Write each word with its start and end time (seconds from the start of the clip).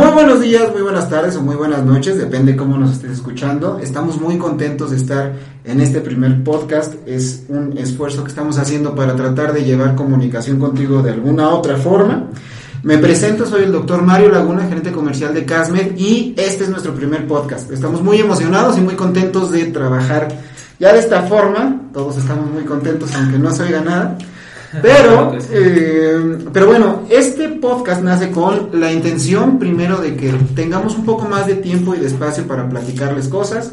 Muy 0.00 0.12
buenos 0.12 0.40
días, 0.40 0.72
muy 0.72 0.80
buenas 0.80 1.10
tardes 1.10 1.36
o 1.36 1.42
muy 1.42 1.56
buenas 1.56 1.84
noches, 1.84 2.16
depende 2.16 2.56
cómo 2.56 2.78
nos 2.78 2.92
estés 2.92 3.10
escuchando. 3.10 3.78
Estamos 3.82 4.18
muy 4.18 4.38
contentos 4.38 4.92
de 4.92 4.96
estar 4.96 5.34
en 5.62 5.78
este 5.78 6.00
primer 6.00 6.42
podcast. 6.42 6.94
Es 7.06 7.44
un 7.48 7.76
esfuerzo 7.76 8.24
que 8.24 8.30
estamos 8.30 8.56
haciendo 8.56 8.94
para 8.94 9.14
tratar 9.14 9.52
de 9.52 9.62
llevar 9.62 9.96
comunicación 9.96 10.58
contigo 10.58 11.02
de 11.02 11.10
alguna 11.10 11.50
otra 11.50 11.76
forma. 11.76 12.28
Me 12.82 12.96
presento, 12.96 13.44
soy 13.44 13.64
el 13.64 13.72
doctor 13.72 14.00
Mario 14.00 14.30
Laguna, 14.30 14.66
gerente 14.66 14.90
comercial 14.90 15.34
de 15.34 15.44
Casmed 15.44 15.98
y 15.98 16.34
este 16.38 16.64
es 16.64 16.70
nuestro 16.70 16.94
primer 16.94 17.26
podcast. 17.26 17.70
Estamos 17.70 18.02
muy 18.02 18.20
emocionados 18.20 18.78
y 18.78 18.80
muy 18.80 18.94
contentos 18.94 19.50
de 19.50 19.66
trabajar 19.66 20.28
ya 20.78 20.94
de 20.94 21.00
esta 21.00 21.24
forma. 21.24 21.82
Todos 21.92 22.16
estamos 22.16 22.50
muy 22.50 22.64
contentos 22.64 23.14
aunque 23.14 23.38
no 23.38 23.50
se 23.50 23.64
oiga 23.64 23.82
nada. 23.82 24.16
Pero, 24.82 25.36
eh, 25.50 26.38
pero 26.52 26.66
bueno, 26.66 27.02
este 27.10 27.48
podcast 27.48 28.02
nace 28.02 28.30
con 28.30 28.70
la 28.72 28.92
intención 28.92 29.58
primero 29.58 30.00
de 30.00 30.14
que 30.14 30.32
tengamos 30.54 30.96
un 30.96 31.04
poco 31.04 31.26
más 31.26 31.46
de 31.46 31.56
tiempo 31.56 31.94
y 31.94 31.98
de 31.98 32.06
espacio 32.06 32.44
para 32.44 32.68
platicarles 32.68 33.28
cosas, 33.28 33.72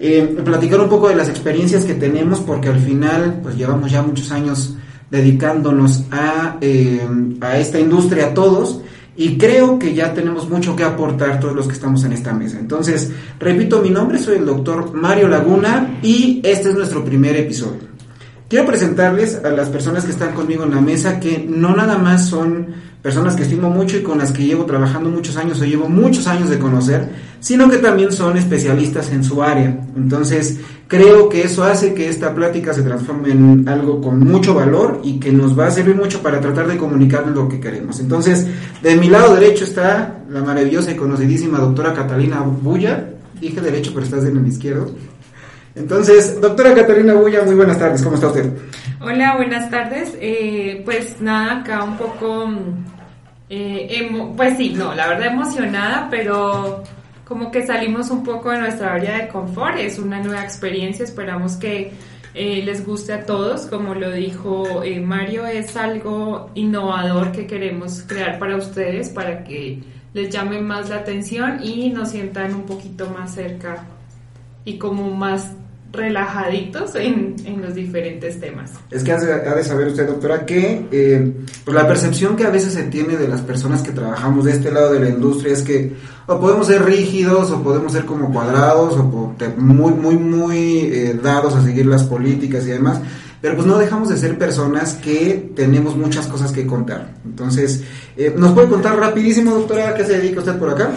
eh, 0.00 0.36
platicar 0.44 0.80
un 0.80 0.88
poco 0.88 1.08
de 1.08 1.14
las 1.14 1.28
experiencias 1.28 1.84
que 1.84 1.94
tenemos, 1.94 2.40
porque 2.40 2.68
al 2.68 2.80
final, 2.80 3.38
pues 3.42 3.56
llevamos 3.56 3.92
ya 3.92 4.02
muchos 4.02 4.32
años 4.32 4.76
dedicándonos 5.10 6.04
a, 6.10 6.56
eh, 6.60 7.06
a 7.40 7.58
esta 7.58 7.78
industria 7.78 8.34
todos. 8.34 8.80
Y 9.14 9.36
creo 9.36 9.78
que 9.78 9.92
ya 9.94 10.14
tenemos 10.14 10.48
mucho 10.48 10.74
que 10.74 10.84
aportar 10.84 11.38
todos 11.38 11.54
los 11.54 11.66
que 11.66 11.74
estamos 11.74 12.02
en 12.04 12.14
esta 12.14 12.32
mesa. 12.32 12.58
Entonces, 12.58 13.12
repito 13.38 13.82
mi 13.82 13.90
nombre, 13.90 14.18
soy 14.18 14.36
el 14.36 14.46
doctor 14.46 14.94
Mario 14.94 15.28
Laguna 15.28 15.98
y 16.02 16.40
este 16.42 16.70
es 16.70 16.74
nuestro 16.74 17.04
primer 17.04 17.36
episodio. 17.36 17.91
Quiero 18.52 18.66
presentarles 18.66 19.42
a 19.42 19.48
las 19.48 19.70
personas 19.70 20.04
que 20.04 20.10
están 20.10 20.34
conmigo 20.34 20.64
en 20.64 20.72
la 20.72 20.80
mesa, 20.82 21.18
que 21.18 21.42
no 21.48 21.74
nada 21.74 21.96
más 21.96 22.28
son 22.28 22.66
personas 23.00 23.34
que 23.34 23.44
estimo 23.44 23.70
mucho 23.70 23.96
y 23.96 24.02
con 24.02 24.18
las 24.18 24.30
que 24.30 24.44
llevo 24.44 24.66
trabajando 24.66 25.08
muchos 25.08 25.38
años 25.38 25.58
o 25.62 25.64
llevo 25.64 25.88
muchos 25.88 26.26
años 26.26 26.50
de 26.50 26.58
conocer, 26.58 27.08
sino 27.40 27.70
que 27.70 27.78
también 27.78 28.12
son 28.12 28.36
especialistas 28.36 29.10
en 29.10 29.24
su 29.24 29.42
área. 29.42 29.80
Entonces, 29.96 30.60
creo 30.86 31.30
que 31.30 31.44
eso 31.44 31.64
hace 31.64 31.94
que 31.94 32.10
esta 32.10 32.34
plática 32.34 32.74
se 32.74 32.82
transforme 32.82 33.30
en 33.30 33.66
algo 33.66 34.02
con 34.02 34.18
mucho 34.18 34.52
valor 34.52 35.00
y 35.02 35.18
que 35.18 35.32
nos 35.32 35.58
va 35.58 35.68
a 35.68 35.70
servir 35.70 35.96
mucho 35.96 36.20
para 36.20 36.38
tratar 36.38 36.68
de 36.68 36.76
comunicar 36.76 37.26
lo 37.28 37.48
que 37.48 37.58
queremos. 37.58 38.00
Entonces, 38.00 38.46
de 38.82 38.96
mi 38.96 39.08
lado 39.08 39.34
derecho 39.34 39.64
está 39.64 40.24
la 40.28 40.42
maravillosa 40.42 40.90
y 40.90 40.96
conocidísima 40.96 41.56
doctora 41.56 41.94
Catalina 41.94 42.42
Bulla. 42.42 43.14
Dije 43.40 43.62
derecho, 43.62 43.92
pero 43.94 44.04
estás 44.04 44.26
en 44.26 44.36
el 44.36 44.46
izquierdo. 44.46 44.90
Entonces, 45.74 46.38
doctora 46.40 46.74
Catalina 46.74 47.14
Bulla, 47.14 47.42
muy 47.44 47.54
buenas 47.54 47.78
tardes, 47.78 48.02
¿cómo 48.02 48.16
está 48.16 48.28
usted? 48.28 48.52
Hola, 49.00 49.36
buenas 49.36 49.70
tardes. 49.70 50.16
Eh, 50.20 50.82
pues 50.84 51.20
nada, 51.20 51.60
acá 51.60 51.82
un 51.82 51.96
poco, 51.96 52.50
eh, 53.48 54.32
pues 54.36 54.58
sí, 54.58 54.74
no, 54.76 54.94
la 54.94 55.08
verdad 55.08 55.32
emocionada, 55.32 56.08
pero 56.10 56.82
como 57.24 57.50
que 57.50 57.66
salimos 57.66 58.10
un 58.10 58.22
poco 58.22 58.50
de 58.50 58.58
nuestra 58.58 58.92
área 58.92 59.16
de 59.16 59.28
confort, 59.28 59.78
es 59.78 59.98
una 59.98 60.20
nueva 60.20 60.44
experiencia, 60.44 61.04
esperamos 61.04 61.56
que 61.56 61.92
eh, 62.34 62.62
les 62.62 62.84
guste 62.84 63.14
a 63.14 63.24
todos, 63.24 63.66
como 63.66 63.94
lo 63.94 64.10
dijo 64.10 64.82
Mario, 65.02 65.46
es 65.46 65.74
algo 65.76 66.50
innovador 66.54 67.32
que 67.32 67.46
queremos 67.46 68.04
crear 68.06 68.38
para 68.38 68.56
ustedes, 68.56 69.08
para 69.08 69.42
que 69.42 69.82
les 70.12 70.28
llame 70.28 70.60
más 70.60 70.90
la 70.90 70.96
atención 70.96 71.60
y 71.64 71.88
nos 71.88 72.10
sientan 72.10 72.54
un 72.54 72.66
poquito 72.66 73.08
más 73.08 73.34
cerca 73.34 73.86
y 74.64 74.78
como 74.78 75.10
más 75.10 75.52
relajaditos 75.92 76.94
en, 76.94 77.36
en, 77.44 77.60
los 77.60 77.74
diferentes 77.74 78.40
temas. 78.40 78.72
Es 78.90 79.04
que 79.04 79.12
ha 79.12 79.18
de 79.18 79.64
saber 79.64 79.88
usted, 79.88 80.06
doctora, 80.06 80.46
que 80.46 80.86
eh, 80.90 81.32
pues 81.64 81.74
la 81.74 81.86
percepción 81.86 82.34
que 82.34 82.44
a 82.44 82.50
veces 82.50 82.72
se 82.72 82.84
tiene 82.84 83.16
de 83.16 83.28
las 83.28 83.42
personas 83.42 83.82
que 83.82 83.92
trabajamos 83.92 84.46
de 84.46 84.52
este 84.52 84.70
lado 84.72 84.92
de 84.92 85.00
la 85.00 85.10
industria 85.10 85.52
es 85.52 85.62
que 85.62 85.92
o 86.26 86.40
podemos 86.40 86.66
ser 86.66 86.84
rígidos 86.84 87.50
o 87.50 87.62
podemos 87.62 87.92
ser 87.92 88.04
como 88.06 88.32
cuadrados 88.32 88.94
o 88.94 89.34
muy, 89.58 89.92
muy, 89.92 90.16
muy 90.16 90.78
eh, 90.80 91.18
dados 91.22 91.54
a 91.54 91.62
seguir 91.62 91.86
las 91.86 92.04
políticas 92.04 92.64
y 92.64 92.70
demás, 92.70 93.00
pero 93.40 93.56
pues 93.56 93.66
no 93.66 93.76
dejamos 93.76 94.08
de 94.08 94.16
ser 94.16 94.38
personas 94.38 94.94
que 94.94 95.50
tenemos 95.54 95.96
muchas 95.96 96.26
cosas 96.26 96.52
que 96.52 96.66
contar. 96.66 97.14
Entonces, 97.24 97.82
eh, 98.16 98.32
¿nos 98.36 98.52
puede 98.52 98.68
contar 98.68 98.96
rapidísimo, 98.96 99.52
doctora, 99.52 99.90
a 99.90 99.94
qué 99.94 100.04
se 100.04 100.18
dedica 100.18 100.40
usted 100.40 100.58
por 100.58 100.70
acá? 100.70 100.90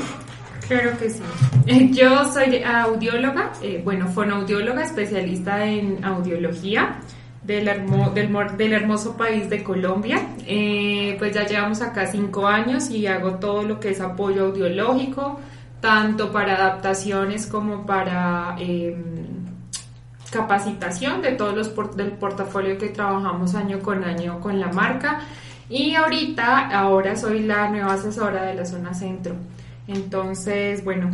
Claro 0.67 0.97
que 0.97 1.09
sí. 1.09 1.21
Yo 1.93 2.31
soy 2.31 2.63
audióloga, 2.63 3.53
eh, 3.61 3.81
bueno, 3.83 4.07
fonoaudióloga, 4.07 4.83
especialista 4.83 5.65
en 5.65 6.03
audiología 6.03 6.99
del, 7.43 7.69
del, 8.57 8.73
hermoso 8.73 9.15
país 9.15 9.49
de 9.49 9.63
Colombia. 9.63 10.27
Eh, 10.47 11.15
pues 11.19 11.33
ya 11.33 11.45
llevamos 11.45 11.81
acá 11.81 12.07
cinco 12.07 12.47
años 12.47 12.89
y 12.89 13.05
hago 13.07 13.35
todo 13.35 13.63
lo 13.63 13.79
que 13.79 13.89
es 13.91 14.01
apoyo 14.01 14.45
audiológico, 14.45 15.39
tanto 15.79 16.31
para 16.31 16.55
adaptaciones 16.55 17.45
como 17.45 17.85
para 17.85 18.55
em, 18.59 19.03
capacitación 20.31 21.21
de 21.21 21.33
todos 21.33 21.55
los 21.55 21.95
del 21.95 22.13
portafolio 22.13 22.77
que 22.77 22.89
trabajamos 22.89 23.53
año 23.55 23.79
con 23.79 24.03
año 24.03 24.39
con 24.39 24.59
la 24.59 24.71
marca. 24.71 25.21
Y 25.69 25.95
ahorita, 25.95 26.69
ahora 26.69 27.15
soy 27.15 27.39
la 27.41 27.69
nueva 27.69 27.93
asesora 27.93 28.43
de 28.43 28.55
la 28.55 28.65
zona 28.65 28.93
centro. 28.93 29.35
Entonces, 29.87 30.83
bueno, 30.83 31.09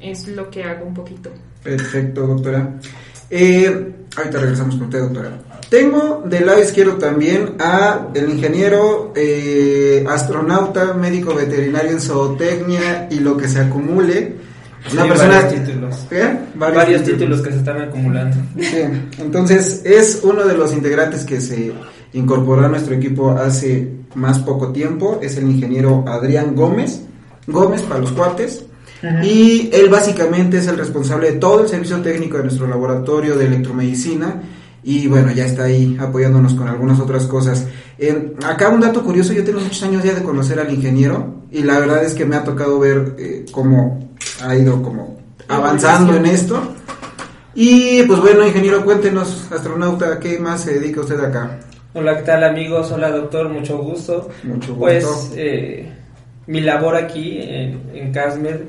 es 0.00 0.28
lo 0.28 0.50
que 0.50 0.64
hago 0.64 0.86
un 0.86 0.94
poquito. 0.94 1.30
Perfecto, 1.62 2.26
doctora. 2.26 2.74
Eh, 3.30 3.94
ahorita 4.16 4.38
regresamos 4.38 4.76
con 4.76 4.84
usted, 4.84 5.00
doctora. 5.00 5.38
Tengo 5.68 6.22
del 6.24 6.46
lado 6.46 6.62
izquierdo 6.62 6.94
también 6.94 7.54
a 7.58 8.08
el 8.14 8.30
ingeniero, 8.30 9.12
eh, 9.16 10.04
astronauta, 10.08 10.94
médico 10.94 11.34
veterinario 11.34 11.90
en 11.90 12.00
zootecnia 12.00 13.08
y 13.10 13.18
lo 13.18 13.36
que 13.36 13.48
se 13.48 13.60
acumule. 13.60 14.36
Una 14.92 15.08
persona, 15.08 15.42
varios 15.42 15.64
títulos. 15.64 16.06
Varios, 16.54 17.02
títulos. 17.02 17.42
que 17.42 17.50
se 17.50 17.58
están 17.58 17.80
acumulando. 17.80 18.36
Sí, 18.60 18.82
entonces 19.18 19.82
es 19.84 20.20
uno 20.22 20.44
de 20.44 20.56
los 20.56 20.72
integrantes 20.72 21.24
que 21.24 21.40
se 21.40 21.72
incorporó 22.12 22.66
a 22.66 22.68
nuestro 22.68 22.94
equipo 22.94 23.32
hace 23.32 23.90
más 24.14 24.38
poco 24.38 24.70
tiempo. 24.70 25.18
Es 25.20 25.36
el 25.36 25.50
ingeniero 25.50 26.04
Adrián 26.06 26.54
Gómez. 26.54 27.02
Gómez 27.46 27.82
para 27.82 28.00
los 28.00 28.12
cuates. 28.12 28.64
Y 29.22 29.70
él 29.72 29.88
básicamente 29.88 30.58
es 30.58 30.66
el 30.66 30.78
responsable 30.78 31.32
de 31.32 31.38
todo 31.38 31.62
el 31.62 31.68
servicio 31.68 32.00
técnico 32.00 32.38
de 32.38 32.44
nuestro 32.44 32.66
laboratorio 32.66 33.36
de 33.36 33.46
electromedicina. 33.46 34.42
Y 34.82 35.06
bueno, 35.08 35.32
ya 35.32 35.44
está 35.44 35.64
ahí 35.64 35.96
apoyándonos 36.00 36.54
con 36.54 36.68
algunas 36.68 37.00
otras 37.00 37.26
cosas. 37.26 37.66
acá 38.44 38.68
un 38.68 38.80
dato 38.80 39.02
curioso, 39.02 39.32
yo 39.32 39.44
tengo 39.44 39.60
muchos 39.60 39.82
años 39.82 40.02
ya 40.02 40.14
de 40.14 40.22
conocer 40.22 40.60
al 40.60 40.72
ingeniero 40.72 41.42
y 41.50 41.62
la 41.62 41.78
verdad 41.78 42.04
es 42.04 42.14
que 42.14 42.24
me 42.24 42.36
ha 42.36 42.44
tocado 42.44 42.78
ver 42.78 43.16
eh, 43.18 43.46
cómo 43.50 44.10
ha 44.44 44.56
ido 44.56 44.82
como 44.82 45.18
avanzando 45.48 46.14
en 46.14 46.26
esto. 46.26 46.60
Y 47.54 48.02
pues 48.02 48.20
bueno, 48.20 48.46
ingeniero, 48.46 48.84
cuéntenos, 48.84 49.50
astronauta, 49.50 50.20
¿qué 50.20 50.38
más 50.38 50.62
se 50.62 50.78
dedica 50.78 51.00
usted 51.00 51.18
acá? 51.18 51.58
Hola, 51.94 52.18
¿qué 52.18 52.24
tal 52.24 52.44
amigos? 52.44 52.92
Hola 52.92 53.10
doctor, 53.10 53.48
mucho 53.48 53.78
gusto. 53.78 54.28
Mucho 54.44 54.74
gusto. 54.74 54.78
Pues 54.78 55.32
eh, 55.34 55.95
mi 56.46 56.60
labor 56.60 56.96
aquí 56.96 57.38
en, 57.40 57.90
en 57.94 58.12
Casmed 58.12 58.60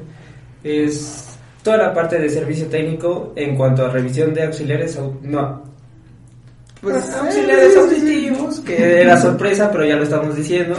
es 0.63 1.37
toda 1.63 1.77
la 1.77 1.93
parte 1.93 2.17
de 2.17 2.29
servicio 2.29 2.67
técnico 2.67 3.33
en 3.35 3.55
cuanto 3.55 3.85
a 3.85 3.89
revisión 3.89 4.33
de 4.33 4.43
auxiliares, 4.43 4.99
no, 5.21 5.63
pues 6.81 7.13
auxiliares 7.15 7.75
auditivos, 7.75 8.59
que 8.59 9.01
era 9.01 9.17
sorpresa, 9.17 9.69
pero 9.71 9.85
ya 9.85 9.95
lo 9.95 10.03
estamos 10.03 10.35
diciendo, 10.35 10.75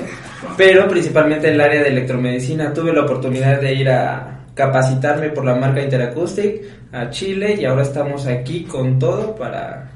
pero 0.56 0.87
principalmente 0.89 1.49
en 1.49 1.55
el 1.55 1.61
área 1.61 1.83
de 1.83 1.89
electromedicina. 1.89 2.73
Tuve 2.73 2.93
la 2.93 3.03
oportunidad 3.03 3.61
de 3.61 3.75
ir 3.75 3.91
a 3.91 4.45
capacitarme 4.55 5.31
por 5.31 5.45
la 5.45 5.56
marca 5.56 5.83
Interacoustic 5.83 6.62
a 6.93 7.11
Chile 7.11 7.56
y 7.61 7.65
ahora 7.65 7.83
estamos 7.83 8.27
aquí 8.27 8.65
con 8.65 8.99
todo 8.99 9.35
para 9.35 9.93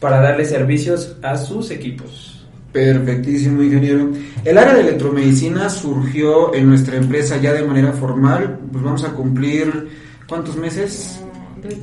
para 0.00 0.20
darle 0.20 0.44
servicios 0.46 1.16
a 1.22 1.36
sus 1.36 1.70
equipos. 1.70 2.29
Perfectísimo, 2.72 3.62
ingeniero. 3.62 4.10
El 4.44 4.58
área 4.58 4.74
de 4.74 4.80
electromedicina 4.82 5.68
surgió 5.68 6.54
en 6.54 6.68
nuestra 6.68 6.96
empresa 6.96 7.36
ya 7.38 7.52
de 7.52 7.64
manera 7.64 7.92
formal. 7.92 8.58
Pues 8.70 8.84
vamos 8.84 9.04
a 9.04 9.12
cumplir, 9.12 9.88
¿cuántos 10.28 10.56
meses? 10.56 11.20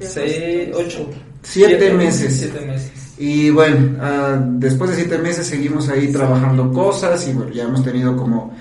Seis, 0.02 0.70
ocho. 0.74 1.10
Siete, 1.44 1.94
meses. 1.94 2.38
Siete 2.40 2.66
meses. 2.66 2.92
Y 3.18 3.50
bueno, 3.50 3.98
ah, 4.00 4.40
después 4.42 4.92
de 4.92 4.98
siete 4.98 5.18
meses 5.18 5.48
seguimos 5.48 5.90
ahí 5.90 6.12
trabajando 6.12 6.72
cosas 6.72 7.28
y 7.28 7.34
bueno, 7.34 7.52
ya 7.52 7.64
hemos 7.64 7.84
tenido 7.84 8.16
como 8.16 8.54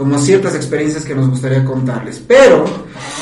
como 0.00 0.18
ciertas 0.18 0.54
experiencias 0.54 1.04
que 1.04 1.14
nos 1.14 1.28
gustaría 1.28 1.62
contarles. 1.62 2.22
Pero 2.26 2.64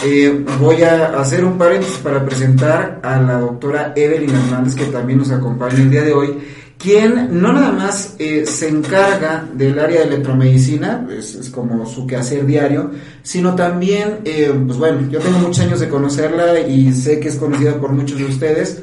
eh, 0.04 0.44
voy 0.60 0.82
a 0.82 1.18
hacer 1.18 1.44
un 1.44 1.58
paréntesis 1.58 1.96
para 1.98 2.24
presentar 2.24 3.00
a 3.02 3.20
la 3.20 3.40
doctora 3.40 3.92
Evelyn 3.96 4.30
Hernández, 4.30 4.76
que 4.76 4.84
también 4.84 5.18
nos 5.18 5.32
acompaña 5.32 5.74
el 5.74 5.90
día 5.90 6.02
de 6.02 6.12
hoy, 6.12 6.38
quien 6.78 7.40
no 7.40 7.52
nada 7.52 7.72
más 7.72 8.14
eh, 8.18 8.46
se 8.46 8.68
encarga 8.68 9.44
del 9.52 9.78
área 9.78 10.00
de 10.00 10.06
electromedicina, 10.06 11.06
es, 11.10 11.50
como 11.52 11.84
su 11.84 12.06
quehacer 12.06 12.46
diario, 12.46 12.92
sino 13.22 13.54
también, 13.54 14.20
eh, 14.24 14.52
pues 14.64 14.78
bueno, 14.78 15.10
yo 15.10 15.18
tengo 15.18 15.38
muchos 15.38 15.58
años 15.60 15.80
de 15.80 15.88
conocerla 15.88 16.60
y 16.60 16.92
sé 16.92 17.18
que 17.18 17.28
es 17.28 17.36
conocida 17.36 17.74
por 17.74 17.90
muchos 17.90 18.16
de 18.18 18.24
ustedes. 18.26 18.82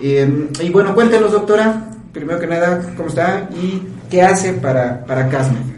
y 0.00 0.70
bueno, 0.70 0.94
cuéntenos, 0.94 1.32
doctora, 1.32 1.90
primero 2.12 2.40
que 2.40 2.46
nada, 2.46 2.94
cómo 2.96 3.10
está 3.10 3.48
y 3.62 3.82
qué 4.10 4.22
hace 4.22 4.54
para, 4.54 5.04
para 5.04 5.28
CASME. 5.28 5.74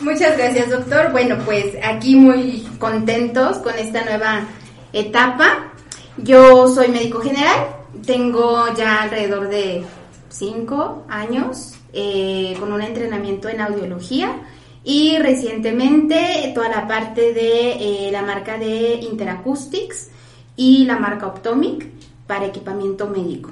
Muchas 0.00 0.36
gracias, 0.36 0.70
doctor. 0.70 1.12
Bueno, 1.12 1.36
pues 1.44 1.74
aquí 1.84 2.16
muy 2.16 2.66
contentos 2.78 3.58
con 3.58 3.74
esta 3.74 4.02
nueva 4.04 4.46
etapa. 4.92 5.72
Yo 6.16 6.68
soy 6.68 6.88
médico 6.88 7.20
general, 7.20 7.79
tengo 8.06 8.72
ya 8.74 9.02
alrededor 9.02 9.48
de 9.48 9.84
cinco 10.28 11.04
años 11.08 11.74
eh, 11.92 12.56
con 12.58 12.72
un 12.72 12.82
entrenamiento 12.82 13.48
en 13.48 13.60
audiología 13.60 14.36
y 14.84 15.18
recientemente 15.18 16.52
toda 16.54 16.68
la 16.68 16.88
parte 16.88 17.32
de 17.32 17.72
eh, 17.72 18.12
la 18.12 18.22
marca 18.22 18.56
de 18.58 18.94
Interacoustics 18.94 20.10
y 20.56 20.84
la 20.84 20.98
marca 20.98 21.26
Optomic 21.26 21.88
para 22.26 22.46
equipamiento 22.46 23.08
médico. 23.08 23.50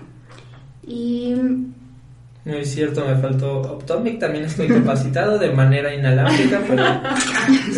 Y 0.86 1.34
no 2.44 2.54
es 2.54 2.72
cierto, 2.72 3.04
me 3.04 3.14
faltó 3.16 3.60
Optomic, 3.60 4.18
también 4.18 4.44
estoy 4.44 4.68
capacitado 4.68 5.38
de 5.38 5.50
manera 5.50 5.94
inalámbrica, 5.94 6.62
pero 6.68 6.82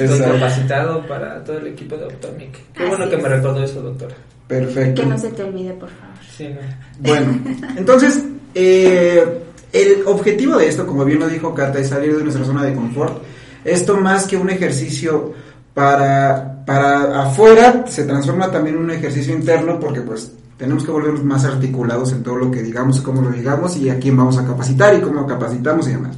estoy 0.05 0.21
capacitado 0.21 1.05
para 1.09 1.43
todo 1.43 1.59
el 1.59 1.67
equipo 1.69 1.97
de 1.97 2.05
Optomic. 2.05 2.73
Qué 2.73 2.87
bueno 2.87 3.11
que 3.11 3.17
me 3.17 3.29
recordó 3.29 3.65
eso, 3.65 3.83
doctora. 3.83 4.15
Perfecto. 4.51 5.03
Que 5.03 5.09
no 5.09 5.17
se 5.17 5.29
te 5.29 5.45
olvide, 5.45 5.73
por 5.75 5.89
favor. 5.91 6.17
Sí, 6.37 6.49
no. 6.49 6.61
Bueno, 6.99 7.39
entonces, 7.77 8.25
eh, 8.53 9.45
el 9.73 10.03
objetivo 10.07 10.57
de 10.57 10.67
esto, 10.67 10.85
como 10.85 11.05
bien 11.05 11.21
lo 11.21 11.29
dijo 11.29 11.55
Cata, 11.55 11.79
es 11.79 11.89
salir 11.89 12.17
de 12.17 12.25
nuestra 12.25 12.45
zona 12.45 12.65
de 12.65 12.75
confort. 12.75 13.23
Esto 13.65 13.97
más 13.97 14.27
que 14.27 14.37
un 14.37 14.51
ejercicio 14.51 15.33
para, 15.73 16.65
para 16.67 17.23
afuera, 17.27 17.85
se 17.87 18.03
transforma 18.03 18.51
también 18.51 18.75
en 18.75 18.83
un 18.83 18.91
ejercicio 18.91 19.33
interno 19.33 19.79
porque 19.79 20.01
pues 20.01 20.33
tenemos 20.57 20.83
que 20.83 20.91
volvernos 20.91 21.23
más 21.23 21.45
articulados 21.45 22.11
en 22.11 22.25
todo 22.25 22.35
lo 22.35 22.51
que 22.51 22.61
digamos, 22.61 23.01
cómo 23.03 23.23
lo 23.23 23.31
digamos 23.31 23.77
y 23.77 23.89
a 23.89 24.01
quién 24.01 24.17
vamos 24.17 24.37
a 24.37 24.45
capacitar 24.45 24.97
y 24.97 25.01
cómo 25.01 25.25
capacitamos 25.29 25.87
y 25.87 25.93
demás. 25.93 26.17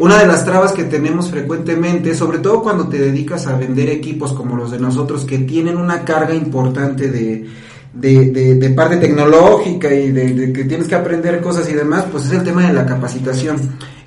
Una 0.00 0.16
de 0.16 0.26
las 0.26 0.46
trabas 0.46 0.72
que 0.72 0.84
tenemos 0.84 1.30
frecuentemente, 1.30 2.14
sobre 2.14 2.38
todo 2.38 2.62
cuando 2.62 2.88
te 2.88 2.98
dedicas 2.98 3.46
a 3.46 3.58
vender 3.58 3.90
equipos 3.90 4.32
como 4.32 4.56
los 4.56 4.70
de 4.70 4.78
nosotros, 4.78 5.26
que 5.26 5.40
tienen 5.40 5.76
una 5.76 6.06
carga 6.06 6.34
importante 6.34 7.10
de, 7.10 7.46
de, 7.92 8.72
parte 8.74 8.96
tecnológica 8.96 9.92
y 9.92 10.10
de, 10.10 10.54
que 10.54 10.64
tienes 10.64 10.88
que 10.88 10.94
aprender 10.94 11.42
cosas 11.42 11.68
y 11.68 11.74
demás, 11.74 12.06
pues 12.10 12.24
es 12.24 12.32
el 12.32 12.42
tema 12.42 12.66
de 12.66 12.72
la 12.72 12.86
capacitación. 12.86 13.58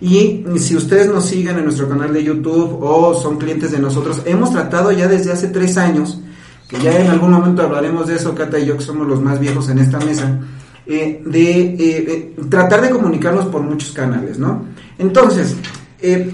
Y 0.01 0.43
si 0.57 0.75
ustedes 0.75 1.09
nos 1.09 1.27
siguen 1.27 1.59
en 1.59 1.65
nuestro 1.65 1.87
canal 1.87 2.11
de 2.11 2.23
YouTube 2.23 2.79
o 2.81 3.13
son 3.13 3.37
clientes 3.37 3.71
de 3.71 3.77
nosotros, 3.77 4.23
hemos 4.25 4.51
tratado 4.51 4.91
ya 4.91 5.07
desde 5.07 5.31
hace 5.31 5.49
tres 5.49 5.77
años 5.77 6.19
que 6.67 6.79
ya 6.81 6.97
en 6.97 7.05
algún 7.05 7.31
momento 7.31 7.61
hablaremos 7.61 8.07
de 8.07 8.15
eso, 8.15 8.33
Cata 8.33 8.57
y 8.57 8.65
yo 8.65 8.77
que 8.77 8.83
somos 8.83 9.07
los 9.07 9.21
más 9.21 9.39
viejos 9.39 9.69
en 9.69 9.77
esta 9.77 9.99
mesa, 9.99 10.39
eh, 10.87 11.21
de 11.23 11.61
eh, 11.61 11.75
eh, 11.77 12.35
tratar 12.49 12.81
de 12.81 12.89
comunicarnos 12.89 13.45
por 13.45 13.61
muchos 13.61 13.91
canales, 13.91 14.39
¿no? 14.39 14.65
Entonces, 14.97 15.55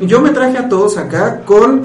yo 0.01 0.21
me 0.21 0.31
traje 0.31 0.57
a 0.57 0.67
todos 0.67 0.97
acá 0.97 1.41
con 1.45 1.83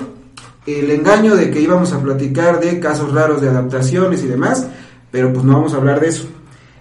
el 0.67 0.91
engaño 0.91 1.37
de 1.37 1.51
que 1.51 1.61
íbamos 1.61 1.93
a 1.93 2.01
platicar 2.01 2.59
de 2.61 2.81
casos 2.81 3.13
raros 3.13 3.43
de 3.43 3.49
adaptaciones 3.49 4.23
y 4.25 4.27
demás, 4.27 4.67
pero 5.11 5.33
pues 5.33 5.45
no 5.45 5.53
vamos 5.53 5.75
a 5.75 5.77
hablar 5.77 6.01
de 6.01 6.09
eso. 6.09 6.27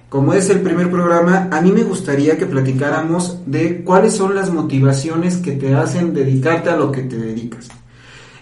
Como 0.08 0.34
es 0.34 0.50
el 0.50 0.62
primer 0.62 0.90
programa, 0.90 1.50
a 1.52 1.60
mí 1.60 1.72
me 1.72 1.84
gustaría 1.84 2.38
que 2.38 2.46
platicáramos 2.46 3.40
de 3.46 3.84
cuáles 3.84 4.14
son 4.14 4.36
las 4.36 4.52
motivaciones 4.52 5.38
que 5.38 5.54
te 5.54 5.74
hacen 5.74 6.14
dedicarte 6.14 6.70
a 6.70 6.78
lo 6.78 6.92
que 6.92 7.02
te 7.02 7.18
dedicas. 7.18 7.68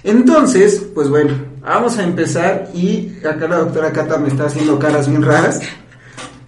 Entonces, 0.03 0.85
pues 0.93 1.09
bueno, 1.09 1.33
vamos 1.61 1.97
a 1.97 2.03
empezar 2.03 2.69
y 2.73 3.13
acá 3.25 3.47
la 3.47 3.59
doctora 3.59 3.91
Cata 3.91 4.17
me 4.17 4.27
está 4.27 4.45
haciendo 4.45 4.77
caras 4.77 5.07
bien 5.07 5.23
raras. 5.23 5.61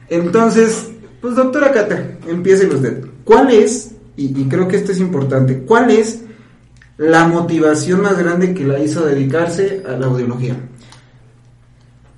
Entonces, 0.10 0.92
pues 1.22 1.36
doctora 1.36 1.72
Cata, 1.72 2.18
empiece 2.28 2.68
usted. 2.68 3.06
¿Cuál 3.24 3.52
es, 3.52 3.93
y, 4.16 4.46
creo 4.46 4.68
que 4.68 4.78
esto 4.78 4.92
es 4.92 5.00
importante, 5.00 5.60
cuál 5.60 5.90
es 5.92 6.24
la 6.98 7.28
motivación 7.28 8.02
más 8.02 8.18
grande 8.18 8.54
que 8.54 8.64
la 8.64 8.80
hizo 8.80 9.06
dedicarse 9.06 9.84
a 9.88 9.94
la 9.94 10.06
audiología? 10.08 10.56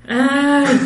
Ay, 0.07 0.65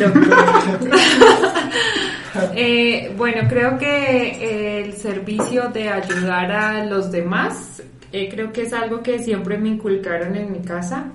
eh, 2.54 3.14
bueno, 3.16 3.48
creo 3.48 3.78
que 3.78 4.82
el 4.82 4.94
servicio 4.94 5.68
de 5.68 5.88
ayudar 5.88 6.50
a 6.52 6.84
los 6.86 7.10
demás 7.10 7.82
eh, 8.12 8.28
creo 8.28 8.52
que 8.52 8.62
es 8.62 8.72
algo 8.72 9.02
que 9.02 9.20
siempre 9.20 9.56
me 9.56 9.68
inculcaron 9.68 10.34
en 10.36 10.52
mi 10.52 10.60
casa. 10.60 11.06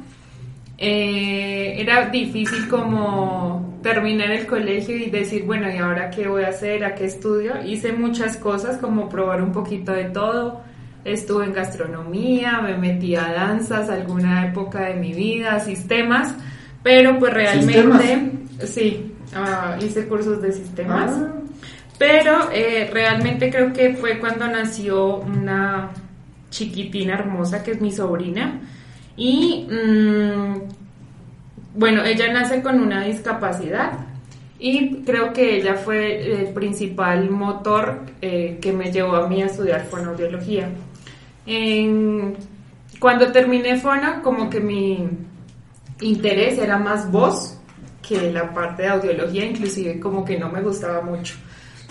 Eh, 0.77 1.75
era 1.77 2.09
difícil 2.09 2.67
como 2.67 3.74
terminar 3.85 4.31
el 4.31 4.47
colegio 4.47 4.97
y 4.97 5.11
decir, 5.11 5.43
bueno, 5.45 5.71
¿y 5.71 5.77
ahora 5.77 6.09
qué 6.09 6.27
voy 6.27 6.43
a 6.43 6.47
hacer? 6.47 6.83
¿A 6.83 6.95
qué 6.95 7.05
estudio? 7.05 7.63
Hice 7.63 7.93
muchas 7.93 8.35
cosas 8.35 8.79
como 8.79 9.07
probar 9.09 9.43
un 9.43 9.51
poquito 9.51 9.91
de 9.91 10.05
todo. 10.05 10.61
Estuve 11.03 11.45
en 11.45 11.53
gastronomía, 11.53 12.61
me 12.61 12.75
metí 12.79 13.15
a 13.15 13.31
danzas 13.31 13.87
alguna 13.91 14.47
época 14.47 14.85
de 14.85 14.95
mi 14.95 15.13
vida, 15.13 15.59
sistemas, 15.59 16.33
pero 16.81 17.19
pues 17.19 17.31
realmente, 17.31 18.31
sí, 18.65 19.13
ah, 19.35 19.77
hice 19.79 20.07
cursos 20.07 20.41
de 20.41 20.51
sistemas. 20.51 21.11
Ah. 21.11 21.33
Pero 21.99 22.49
eh, 22.51 22.89
realmente 22.91 23.51
creo 23.51 23.71
que 23.71 23.93
fue 23.93 24.17
cuando 24.17 24.47
nació 24.47 25.17
una 25.17 25.91
chiquitina 26.49 27.13
hermosa 27.13 27.63
que 27.63 27.73
es 27.73 27.81
mi 27.81 27.91
sobrina. 27.91 28.61
Y 29.15 29.67
mm, 29.69 30.84
bueno, 31.75 32.03
ella 32.03 32.31
nace 32.31 32.61
con 32.61 32.79
una 32.79 33.03
discapacidad 33.05 33.93
y 34.57 35.03
creo 35.03 35.33
que 35.33 35.57
ella 35.57 35.75
fue 35.75 36.41
el 36.41 36.53
principal 36.53 37.29
motor 37.29 38.01
eh, 38.21 38.57
que 38.61 38.71
me 38.71 38.91
llevó 38.91 39.15
a 39.15 39.27
mí 39.27 39.43
a 39.43 39.47
estudiar 39.47 39.85
fonoaudiología. 39.85 40.69
cuando 42.99 43.31
terminé 43.31 43.77
fono, 43.77 44.21
como 44.23 44.49
que 44.49 44.59
mi 44.59 45.07
interés 46.01 46.57
era 46.57 46.77
más 46.77 47.11
voz 47.11 47.59
que 48.07 48.31
la 48.31 48.53
parte 48.53 48.83
de 48.83 48.89
audiología, 48.89 49.45
inclusive 49.45 49.99
como 49.99 50.23
que 50.23 50.37
no 50.37 50.49
me 50.49 50.61
gustaba 50.61 51.01
mucho. 51.01 51.35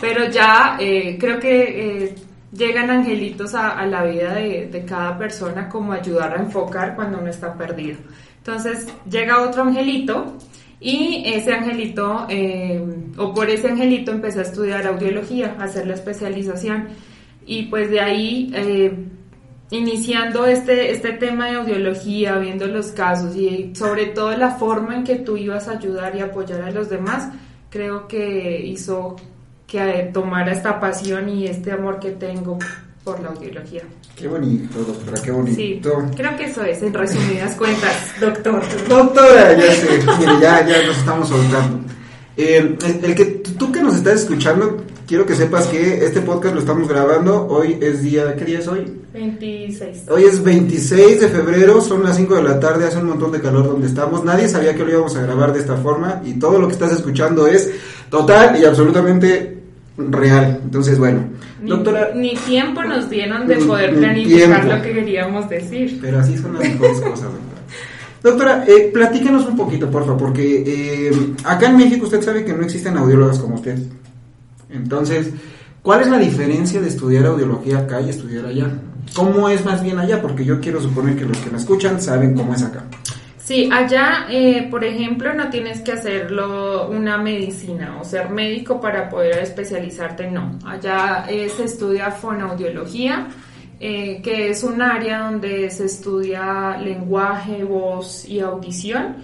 Pero 0.01 0.29
ya 0.29 0.77
eh, 0.81 1.17
creo 1.19 1.39
que 1.39 2.05
eh, 2.05 2.15
llegan 2.53 2.91
angelitos 2.91 3.55
a, 3.55 3.85
la 3.87 4.05
vida 4.05 4.35
de, 4.35 4.85
cada 4.87 5.17
persona 5.19 5.69
como 5.69 5.93
ayudar 5.93 6.37
a 6.37 6.43
enfocar 6.43 6.95
cuando 6.95 7.19
uno 7.19 7.31
está 7.31 7.55
perdido. 7.55 7.99
Entonces 8.47 8.87
llega 9.11 9.43
otro 9.43 9.63
angelito 9.63 10.37
y 10.79 11.23
ese 11.25 11.55
angelito, 11.55 12.27
eh, 12.29 12.85
o 13.17 13.33
por 13.33 13.49
ese 13.49 13.69
angelito 13.69 14.13
empecé 14.13 14.41
a 14.41 14.43
estudiar 14.43 14.87
audiología, 14.87 15.57
a 15.59 15.65
hacer 15.65 15.87
la 15.87 15.95
especialización. 15.95 16.89
Y 17.47 17.65
pues 17.65 17.91
de 17.91 18.01
ahí... 18.01 18.53
Eh, 18.55 18.95
iniciando 19.71 20.47
este, 20.47 20.91
este 20.93 21.13
tema 21.13 21.47
de 21.47 21.57
audiología, 21.57 22.37
viendo 22.39 22.67
los 22.67 22.89
casos 22.89 23.35
y 23.35 23.75
sobre 23.75 24.07
todo 24.07 24.37
la 24.37 24.51
forma 24.53 24.95
en 24.95 25.05
que 25.05 25.17
tú 25.17 25.37
ibas 25.37 25.69
a 25.69 25.73
ayudar 25.73 26.15
y 26.15 26.21
apoyar 26.21 26.63
a 26.63 26.71
los 26.71 26.89
demás, 26.89 27.31
creo 27.71 28.07
que 28.07 28.61
hizo 28.65 29.17
que 29.67 30.11
tomara 30.13 30.53
esta 30.53 30.79
pasión 30.79 31.29
y 31.29 31.47
este 31.47 31.73
amor 31.73 31.99
que 31.99 32.13
tengo 32.13 32.59
por 33.05 33.21
la 33.21 33.29
audiología. 33.29 33.83
Qué 34.17 34.27
bonito, 34.27 34.79
doctora, 34.79 35.23
qué 35.23 35.31
bonito. 35.31 35.55
Sí, 35.55 35.81
creo 36.17 36.37
que 36.37 36.45
eso 36.45 36.65
es, 36.65 36.83
en 36.83 36.95
resumidas 36.95 37.55
cuentas, 37.55 37.95
doctor. 38.21 38.63
Doctora, 38.89 39.53
ya 39.59 39.73
sé, 39.73 40.01
mire, 40.19 40.33
ya, 40.41 40.67
ya 40.67 40.87
nos 40.87 40.97
estamos 40.97 41.29
soltando. 41.29 41.81
Eh, 42.37 42.77
el 43.03 43.15
que 43.15 43.25
tú 43.59 43.71
que 43.71 43.83
nos 43.83 43.95
estás 43.95 44.21
escuchando, 44.21 44.79
quiero 45.07 45.27
que 45.27 45.37
sepas 45.37 45.67
que 45.67 46.05
este 46.05 46.23
podcast 46.23 46.55
lo 46.55 46.61
estamos 46.61 46.89
grabando. 46.89 47.47
Hoy 47.47 47.79
es 47.81 48.03
día, 48.03 48.35
¿qué 48.37 48.45
día 48.47 48.59
es 48.59 48.67
hoy? 48.67 49.01
26. 49.13 50.05
Hoy 50.09 50.25
es 50.25 50.43
26 50.43 51.21
de 51.21 51.29
febrero, 51.29 51.81
son 51.81 52.03
las 52.03 52.17
5 52.17 52.35
de 52.37 52.43
la 52.43 52.59
tarde, 52.59 52.87
hace 52.87 52.99
un 52.99 53.09
montón 53.09 53.31
de 53.31 53.41
calor 53.41 53.67
donde 53.67 53.87
estamos. 53.87 54.25
Nadie 54.25 54.49
sabía 54.49 54.75
que 54.75 54.83
lo 54.83 54.91
íbamos 54.91 55.15
a 55.15 55.23
grabar 55.23 55.53
de 55.53 55.61
esta 55.61 55.77
forma 55.77 56.23
y 56.25 56.39
todo 56.39 56.59
lo 56.59 56.67
que 56.67 56.73
estás 56.73 56.93
escuchando 56.93 57.47
es 57.47 57.71
total 58.09 58.59
y 58.61 58.65
absolutamente 58.65 59.59
real. 59.97 60.61
Entonces, 60.65 60.99
bueno, 60.99 61.29
ni, 61.65 61.71
doctora... 61.71 62.11
Ni 62.15 62.37
tiempo 62.37 62.83
nos 62.85 63.09
dieron 63.09 63.47
de 63.47 63.57
poder 63.57 63.95
planificar 63.97 64.65
lo 64.67 64.83
que 64.83 64.93
queríamos 64.93 65.49
decir. 65.49 65.99
Pero 66.01 66.19
así 66.19 66.37
son 66.37 66.55
las 66.55 66.63
mejores 66.63 67.01
cosas, 67.01 67.33
doctora. 67.33 67.55
Doctora, 68.23 68.65
eh, 68.67 68.91
platícanos 68.93 69.47
un 69.47 69.57
poquito, 69.57 69.91
por 69.91 70.05
favor, 70.05 70.19
porque 70.19 70.63
eh, 70.67 71.35
acá 71.45 71.69
en 71.69 71.77
México 71.77 72.05
usted 72.05 72.23
sabe 72.23 72.45
que 72.45 72.53
no 72.53 72.63
existen 72.63 72.97
audiólogas 72.97 73.39
como 73.39 73.55
usted. 73.55 73.79
Entonces, 74.71 75.31
¿cuál 75.83 76.03
es 76.03 76.09
la 76.09 76.19
diferencia 76.19 76.81
de 76.81 76.89
estudiar 76.89 77.27
audiología 77.27 77.79
acá 77.79 78.01
y 78.01 78.11
estudiar 78.11 78.47
allá? 78.47 78.71
¿Cómo 79.15 79.49
es 79.49 79.65
más 79.65 79.83
bien 79.83 79.99
allá? 79.99 80.21
Porque 80.21 80.45
yo 80.45 80.61
quiero 80.61 80.81
suponer 80.81 81.17
que 81.17 81.25
los 81.25 81.39
que 81.39 81.51
me 81.51 81.59
escuchan 81.59 82.01
saben 82.01 82.35
cómo 82.35 82.55
es 82.55 82.63
acá. 82.63 82.85
Sí, 83.45 83.69
allá, 83.71 84.27
eh, 84.31 84.69
por 84.71 84.85
ejemplo, 84.85 85.35
no 85.35 85.51
tienes 85.51 85.83
que 85.83 85.93
hacerlo 85.93 86.89
una 86.89 87.19
medicina 87.19 87.99
o 88.01 88.05
ser 88.05 88.31
médico 88.31 88.81
para 88.81 89.11
poder 89.11 89.41
especializarte, 89.41 90.31
no. 90.31 90.59
Allá 90.65 91.27
eh, 91.29 91.51
se 91.51 91.65
estudia 91.65 92.11
fonoaudiología, 92.11 93.29
eh, 93.81 94.23
que 94.23 94.49
es 94.49 94.65
un 94.65 94.81
área 94.81 95.25
donde 95.25 95.69
se 95.69 95.85
estudia 95.85 96.79
lenguaje, 96.79 97.65
voz 97.65 98.27
y 98.27 98.41
audición. 98.41 99.17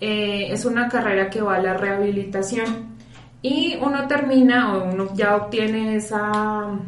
es 0.00 0.64
una 0.64 0.88
carrera 0.88 1.28
que 1.30 1.42
va 1.42 1.56
a 1.56 1.60
la 1.60 1.74
rehabilitación 1.74 2.96
y 3.42 3.76
uno 3.80 4.06
termina 4.06 4.74
o 4.74 4.92
uno 4.92 5.08
ya 5.14 5.36
obtiene 5.36 5.96
esa 5.96 6.78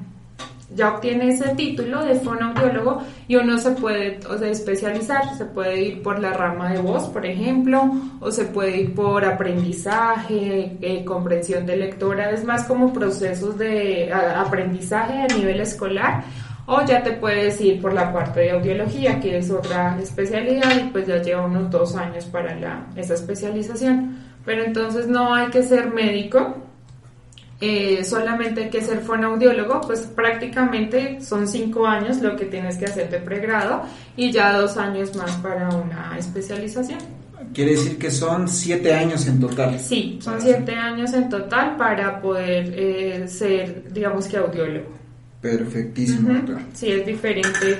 ya 0.74 0.94
obtiene 0.94 1.30
ese 1.30 1.54
título 1.54 2.04
de 2.04 2.16
fonoaudiólogo 2.16 3.02
y 3.26 3.36
uno 3.36 3.58
se 3.58 3.70
puede 3.72 4.20
o 4.28 4.36
sea, 4.36 4.48
especializar, 4.48 5.34
se 5.36 5.46
puede 5.46 5.80
ir 5.80 6.02
por 6.02 6.18
la 6.18 6.32
rama 6.32 6.70
de 6.70 6.78
voz, 6.78 7.08
por 7.08 7.24
ejemplo, 7.24 7.90
o 8.20 8.30
se 8.30 8.44
puede 8.44 8.82
ir 8.82 8.94
por 8.94 9.24
aprendizaje, 9.24 10.76
eh, 10.80 11.04
comprensión 11.04 11.64
de 11.64 11.76
lectora, 11.76 12.30
es 12.30 12.44
más 12.44 12.64
como 12.64 12.92
procesos 12.92 13.56
de 13.56 14.12
aprendizaje 14.12 15.22
a 15.22 15.26
nivel 15.34 15.60
escolar, 15.60 16.24
o 16.66 16.84
ya 16.84 17.02
te 17.02 17.12
puedes 17.12 17.58
ir 17.62 17.80
por 17.80 17.94
la 17.94 18.12
parte 18.12 18.40
de 18.40 18.50
audiología, 18.50 19.18
que 19.20 19.38
es 19.38 19.50
otra 19.50 19.98
especialidad 19.98 20.70
y 20.76 20.90
pues 20.90 21.06
ya 21.06 21.16
lleva 21.22 21.46
unos 21.46 21.70
dos 21.70 21.96
años 21.96 22.26
para 22.26 22.54
la, 22.56 22.86
esa 22.94 23.14
especialización. 23.14 24.18
Pero 24.44 24.64
entonces 24.64 25.08
no 25.08 25.34
hay 25.34 25.48
que 25.48 25.62
ser 25.62 25.92
médico, 25.92 26.56
eh, 27.60 28.04
solamente 28.04 28.64
hay 28.64 28.70
que 28.70 28.80
ser 28.82 29.00
fonoaudiólogo, 29.00 29.80
pues 29.80 30.00
prácticamente 30.00 31.20
son 31.20 31.48
cinco 31.48 31.86
años 31.86 32.22
lo 32.22 32.36
que 32.36 32.44
tienes 32.44 32.76
que 32.76 32.84
hacer 32.84 33.10
de 33.10 33.18
pregrado 33.18 33.82
y 34.16 34.30
ya 34.30 34.56
dos 34.56 34.76
años 34.76 35.16
más 35.16 35.32
para 35.38 35.68
una 35.70 36.16
especialización. 36.16 37.00
Quiere 37.52 37.72
decir 37.72 37.98
que 37.98 38.12
son 38.12 38.46
siete 38.46 38.94
años 38.94 39.26
en 39.26 39.40
total. 39.40 39.80
Sí, 39.80 40.20
son 40.22 40.40
siete 40.40 40.72
años 40.72 41.12
en 41.14 41.28
total 41.28 41.76
para 41.76 42.20
poder 42.20 42.72
eh, 42.76 43.26
ser, 43.26 43.92
digamos 43.92 44.28
que 44.28 44.36
audiólogo. 44.36 44.90
Perfectísimo. 45.40 46.40
Sí, 46.74 46.92
es 46.92 47.06
diferente. 47.06 47.78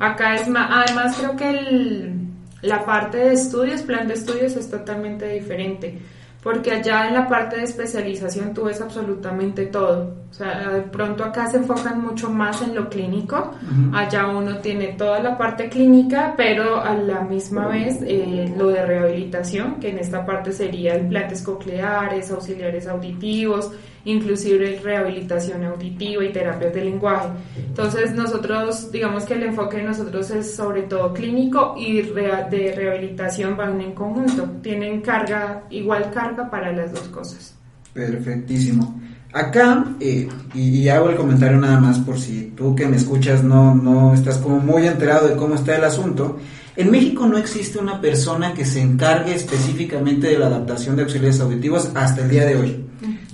Acá 0.00 0.34
es 0.34 0.48
más, 0.48 0.68
además 0.70 1.16
creo 1.16 1.36
que 1.36 1.48
el, 1.48 2.12
la 2.60 2.84
parte 2.84 3.18
de 3.18 3.32
estudios, 3.32 3.82
plan 3.82 4.06
de 4.06 4.14
estudios 4.14 4.54
es 4.56 4.68
totalmente 4.68 5.28
diferente 5.28 5.98
porque 6.44 6.70
allá 6.70 7.08
en 7.08 7.14
la 7.14 7.26
parte 7.26 7.56
de 7.56 7.64
especialización 7.64 8.52
tú 8.52 8.64
ves 8.64 8.80
absolutamente 8.82 9.64
todo. 9.66 10.14
O 10.30 10.34
sea, 10.34 10.68
de 10.68 10.82
pronto 10.82 11.24
acá 11.24 11.46
se 11.46 11.56
enfocan 11.56 12.02
mucho 12.02 12.28
más 12.28 12.60
en 12.60 12.74
lo 12.74 12.88
clínico, 12.90 13.52
allá 13.94 14.26
uno 14.26 14.58
tiene 14.58 14.88
toda 14.88 15.20
la 15.20 15.38
parte 15.38 15.70
clínica, 15.70 16.34
pero 16.36 16.80
a 16.82 16.94
la 16.94 17.22
misma 17.22 17.68
vez 17.68 18.00
eh, 18.02 18.52
lo 18.58 18.68
de 18.68 18.84
rehabilitación, 18.84 19.76
que 19.76 19.88
en 19.88 19.98
esta 19.98 20.26
parte 20.26 20.52
sería 20.52 20.98
implantes 20.98 21.40
cocleares, 21.40 22.30
auxiliares 22.30 22.86
auditivos, 22.88 23.72
inclusive 24.04 24.80
rehabilitación 24.82 25.64
auditiva 25.64 26.24
y 26.24 26.32
terapias 26.32 26.74
de 26.74 26.84
lenguaje. 26.84 27.28
Entonces 27.56 28.14
nosotros, 28.14 28.90
digamos 28.92 29.24
que 29.24 29.34
el 29.34 29.44
enfoque 29.44 29.78
de 29.78 29.84
nosotros 29.84 30.30
es 30.30 30.54
sobre 30.54 30.82
todo 30.82 31.12
clínico 31.12 31.74
y 31.78 32.02
de 32.02 32.74
rehabilitación 32.76 33.56
van 33.56 33.80
en 33.80 33.92
conjunto, 33.92 34.48
tienen 34.62 35.00
carga, 35.00 35.64
igual 35.70 36.10
carga 36.12 36.50
para 36.50 36.72
las 36.72 36.92
dos 36.92 37.08
cosas. 37.08 37.54
Perfectísimo. 37.92 39.00
Acá, 39.32 39.84
eh, 39.98 40.28
y, 40.54 40.88
hago 40.88 41.10
el 41.10 41.16
comentario 41.16 41.58
nada 41.58 41.80
más 41.80 41.98
por 41.98 42.20
si 42.20 42.52
tú 42.56 42.76
que 42.76 42.86
me 42.86 42.96
escuchas 42.96 43.42
no, 43.42 43.74
no 43.74 44.14
estás 44.14 44.38
como 44.38 44.60
muy 44.60 44.86
enterado 44.86 45.26
de 45.26 45.34
cómo 45.34 45.56
está 45.56 45.76
el 45.76 45.82
asunto, 45.82 46.38
en 46.76 46.90
México 46.90 47.26
no 47.26 47.36
existe 47.36 47.78
una 47.78 48.00
persona 48.00 48.54
que 48.54 48.64
se 48.64 48.80
encargue 48.80 49.34
específicamente 49.34 50.28
de 50.28 50.38
la 50.38 50.46
adaptación 50.46 50.94
de 50.94 51.02
auxiliares 51.02 51.40
auditivos 51.40 51.90
hasta 51.94 52.22
el 52.22 52.30
día 52.30 52.44
de 52.44 52.56
hoy. 52.56 52.84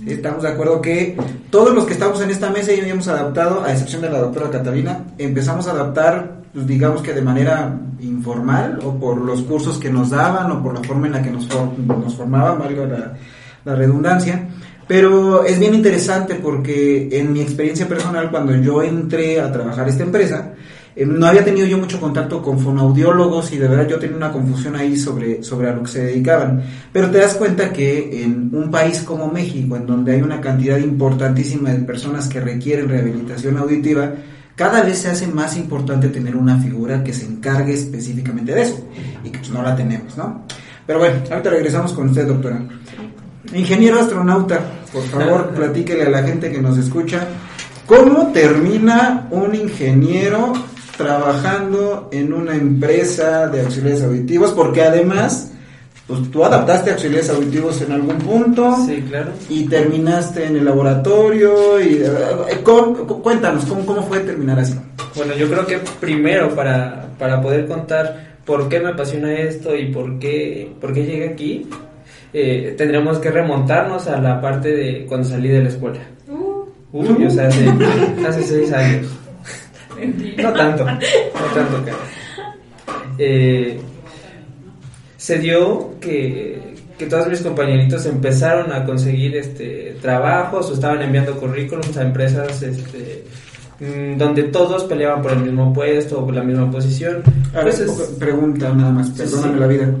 Estamos 0.05 0.41
de 0.41 0.49
acuerdo 0.49 0.81
que 0.81 1.15
todos 1.49 1.73
los 1.73 1.85
que 1.85 1.93
estamos 1.93 2.21
en 2.21 2.31
esta 2.31 2.49
mesa 2.49 2.71
ya 2.73 2.81
habíamos 2.81 3.07
adaptado, 3.07 3.63
a 3.63 3.71
excepción 3.71 4.01
de 4.01 4.09
la 4.09 4.19
doctora 4.19 4.49
Catalina, 4.49 5.05
empezamos 5.17 5.67
a 5.67 5.71
adaptar, 5.71 6.41
pues 6.53 6.65
digamos 6.65 7.01
que 7.01 7.13
de 7.13 7.21
manera 7.21 7.77
informal, 7.99 8.79
o 8.83 8.95
por 8.95 9.21
los 9.21 9.43
cursos 9.43 9.77
que 9.77 9.91
nos 9.91 10.09
daban, 10.09 10.51
o 10.51 10.63
por 10.63 10.73
la 10.73 10.83
forma 10.83 11.07
en 11.07 11.13
la 11.13 11.21
que 11.21 11.29
nos, 11.29 11.47
nos 11.87 12.15
formaban, 12.15 12.59
valga 12.59 12.85
la, 12.85 13.13
la 13.63 13.75
redundancia. 13.75 14.47
Pero 14.87 15.45
es 15.45 15.59
bien 15.59 15.75
interesante 15.75 16.35
porque 16.35 17.07
en 17.11 17.31
mi 17.31 17.41
experiencia 17.41 17.87
personal, 17.87 18.31
cuando 18.31 18.55
yo 18.55 18.81
entré 18.81 19.39
a 19.39 19.51
trabajar 19.51 19.87
esta 19.87 20.03
empresa, 20.03 20.53
eh, 20.95 21.05
no 21.05 21.25
había 21.25 21.45
tenido 21.45 21.65
yo 21.67 21.77
mucho 21.77 21.99
contacto 21.99 22.41
con 22.41 22.59
fonoaudiólogos 22.59 23.51
y 23.53 23.57
de 23.57 23.67
verdad 23.67 23.87
yo 23.87 23.99
tenía 23.99 24.17
una 24.17 24.31
confusión 24.31 24.75
ahí 24.75 24.97
sobre, 24.97 25.43
sobre 25.43 25.69
a 25.69 25.73
lo 25.73 25.83
que 25.83 25.91
se 25.91 26.03
dedicaban. 26.03 26.61
Pero 26.91 27.09
te 27.09 27.19
das 27.19 27.35
cuenta 27.35 27.71
que 27.71 28.23
en 28.23 28.49
un 28.53 28.69
país 28.69 29.01
como 29.01 29.31
México, 29.31 29.75
en 29.75 29.85
donde 29.85 30.13
hay 30.13 30.21
una 30.21 30.41
cantidad 30.41 30.77
importantísima 30.77 31.71
de 31.71 31.79
personas 31.79 32.27
que 32.27 32.41
requieren 32.41 32.89
rehabilitación 32.89 33.57
auditiva, 33.57 34.11
cada 34.55 34.83
vez 34.83 34.99
se 34.99 35.09
hace 35.09 35.27
más 35.27 35.55
importante 35.55 36.09
tener 36.09 36.35
una 36.35 36.57
figura 36.59 37.03
que 37.03 37.13
se 37.13 37.25
encargue 37.25 37.73
específicamente 37.73 38.53
de 38.53 38.61
eso 38.61 38.85
y 39.23 39.29
que 39.29 39.39
pues 39.39 39.49
no 39.49 39.63
la 39.63 39.75
tenemos, 39.75 40.17
¿no? 40.17 40.45
Pero 40.85 40.99
bueno, 40.99 41.15
ahorita 41.31 41.49
regresamos 41.49 41.93
con 41.93 42.09
usted, 42.09 42.27
doctora. 42.27 42.61
Ingeniero 43.53 43.99
astronauta, 43.99 44.59
por 44.91 45.03
favor, 45.03 45.49
platíquele 45.55 46.03
a 46.03 46.09
la 46.09 46.23
gente 46.23 46.51
que 46.51 46.61
nos 46.61 46.77
escucha, 46.77 47.27
¿cómo 47.85 48.31
termina 48.33 49.27
un 49.31 49.55
ingeniero 49.55 50.53
trabajando 51.01 52.09
en 52.11 52.33
una 52.33 52.55
empresa 52.55 53.47
de 53.47 53.61
auxiliares 53.61 54.03
auditivos, 54.03 54.51
porque 54.51 54.81
además, 54.83 55.51
pues 56.07 56.29
tú 56.31 56.43
adaptaste 56.45 56.91
auxiliares 56.91 57.29
auditivos 57.29 57.81
en 57.81 57.91
algún 57.91 58.17
punto. 58.17 58.75
Sí, 58.85 59.03
claro. 59.09 59.31
Y 59.49 59.65
terminaste 59.65 60.45
en 60.45 60.57
el 60.57 60.65
laboratorio. 60.65 61.81
y 61.81 62.03
eh, 62.03 62.61
Cuéntanos, 62.63 63.65
¿cómo, 63.65 63.85
¿cómo 63.85 64.03
fue 64.03 64.19
terminar 64.19 64.59
así? 64.59 64.75
Bueno, 65.15 65.33
yo 65.35 65.49
creo 65.49 65.65
que 65.65 65.79
primero, 65.99 66.55
para, 66.55 67.07
para 67.17 67.41
poder 67.41 67.67
contar 67.67 68.37
por 68.45 68.69
qué 68.69 68.79
me 68.79 68.89
apasiona 68.89 69.33
esto 69.33 69.75
y 69.75 69.91
por 69.91 70.19
qué, 70.19 70.71
por 70.79 70.93
qué 70.93 71.05
llegué 71.05 71.29
aquí, 71.29 71.67
eh, 72.33 72.75
tendremos 72.77 73.19
que 73.19 73.31
remontarnos 73.31 74.07
a 74.07 74.19
la 74.21 74.39
parte 74.39 74.69
de 74.69 75.05
cuando 75.07 75.27
salí 75.27 75.49
de 75.49 75.63
la 75.63 75.69
escuela. 75.69 75.99
Uh. 76.29 77.25
O 77.25 77.29
sea, 77.29 77.47
hace, 77.47 77.65
hace 78.27 78.43
seis 78.43 78.71
años. 78.73 79.07
No 80.37 80.53
tanto, 80.53 80.85
no 80.85 80.99
tanto, 81.53 81.91
eh, 83.17 83.79
se 85.17 85.37
dio 85.37 85.99
que, 85.99 86.75
que, 86.97 87.05
todos 87.05 87.27
mis 87.27 87.41
compañeritos 87.41 88.05
empezaron 88.07 88.71
a 88.71 88.83
conseguir 88.83 89.35
este 89.37 89.97
trabajos 90.01 90.71
o 90.71 90.73
estaban 90.73 91.01
enviando 91.03 91.37
currículums 91.37 91.95
a 91.97 92.01
empresas 92.01 92.63
este, 92.63 93.25
mm, 93.79 94.17
donde 94.17 94.43
todos 94.43 94.85
peleaban 94.85 95.21
por 95.21 95.33
el 95.33 95.39
mismo 95.39 95.71
puesto 95.71 96.19
o 96.19 96.25
por 96.25 96.33
la 96.33 96.43
misma 96.43 96.71
posición. 96.71 97.21
Pues 97.53 97.79
pregunta 98.17 98.73
nada 98.73 98.91
más, 98.91 99.11
perdóname 99.11 99.59
la 99.59 99.67
vida. 99.67 99.93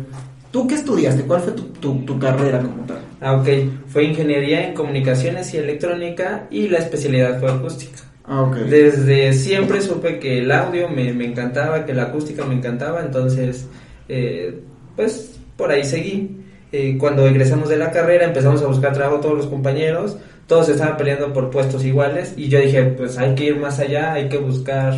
¿Tú 0.51 0.67
qué 0.67 0.75
estudiaste? 0.75 1.23
¿Cuál 1.23 1.41
fue 1.41 1.53
tu, 1.53 1.63
tu, 1.63 1.99
tu, 1.99 2.19
carrera 2.19 2.59
como 2.59 2.83
tal? 2.85 2.99
Ah, 3.21 3.35
ok. 3.35 3.47
Fue 3.87 4.03
ingeniería 4.03 4.67
en 4.67 4.73
comunicaciones 4.73 5.53
y 5.53 5.57
electrónica 5.57 6.47
y 6.51 6.67
la 6.67 6.79
especialidad 6.79 7.39
fue 7.39 7.51
acústica. 7.51 8.10
Ah, 8.33 8.49
Desde 8.49 9.33
siempre 9.33 9.81
supe 9.81 10.17
que 10.17 10.39
el 10.39 10.49
audio 10.53 10.87
me, 10.87 11.09
encantaba, 11.09 11.85
que 11.85 11.93
la 11.93 12.03
acústica 12.03 12.45
me 12.45 12.53
encantaba, 12.53 13.01
entonces, 13.01 13.67
eh, 14.07 14.57
pues 14.95 15.37
por 15.57 15.69
ahí 15.69 15.83
seguí. 15.83 16.37
Eh, 16.71 16.95
cuando 16.97 17.27
egresamos 17.27 17.67
de 17.67 17.75
la 17.75 17.91
carrera 17.91 18.23
empezamos 18.23 18.61
a 18.61 18.67
buscar 18.67 18.93
trabajo 18.93 19.19
todos 19.19 19.35
los 19.35 19.47
compañeros, 19.47 20.15
todos 20.47 20.69
estaban 20.69 20.95
peleando 20.95 21.33
por 21.33 21.49
puestos 21.49 21.83
iguales 21.83 22.33
y 22.37 22.47
yo 22.47 22.61
dije, 22.61 22.81
pues 22.83 23.17
hay 23.17 23.35
que 23.35 23.47
ir 23.47 23.57
más 23.57 23.79
allá, 23.79 24.13
hay 24.13 24.29
que 24.29 24.37
buscar, 24.37 24.97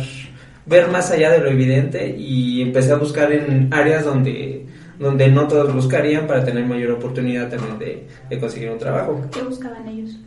ver 0.66 0.86
más 0.92 1.10
allá 1.10 1.32
de 1.32 1.40
lo 1.40 1.50
evidente 1.50 2.14
y 2.16 2.62
empecé 2.62 2.92
a 2.92 2.96
buscar 2.98 3.32
en 3.32 3.68
áreas 3.74 4.04
donde 4.04 4.66
donde 5.00 5.26
no 5.26 5.48
todos 5.48 5.74
buscarían 5.74 6.28
para 6.28 6.44
tener 6.44 6.64
mayor 6.66 6.92
oportunidad 6.92 7.50
también 7.50 7.80
de, 7.80 8.06
de 8.30 8.38
conseguir 8.38 8.70
un 8.70 8.78
trabajo. 8.78 9.20
¿Qué 9.32 9.42
buscaban 9.42 9.88
ellos? 9.88 10.20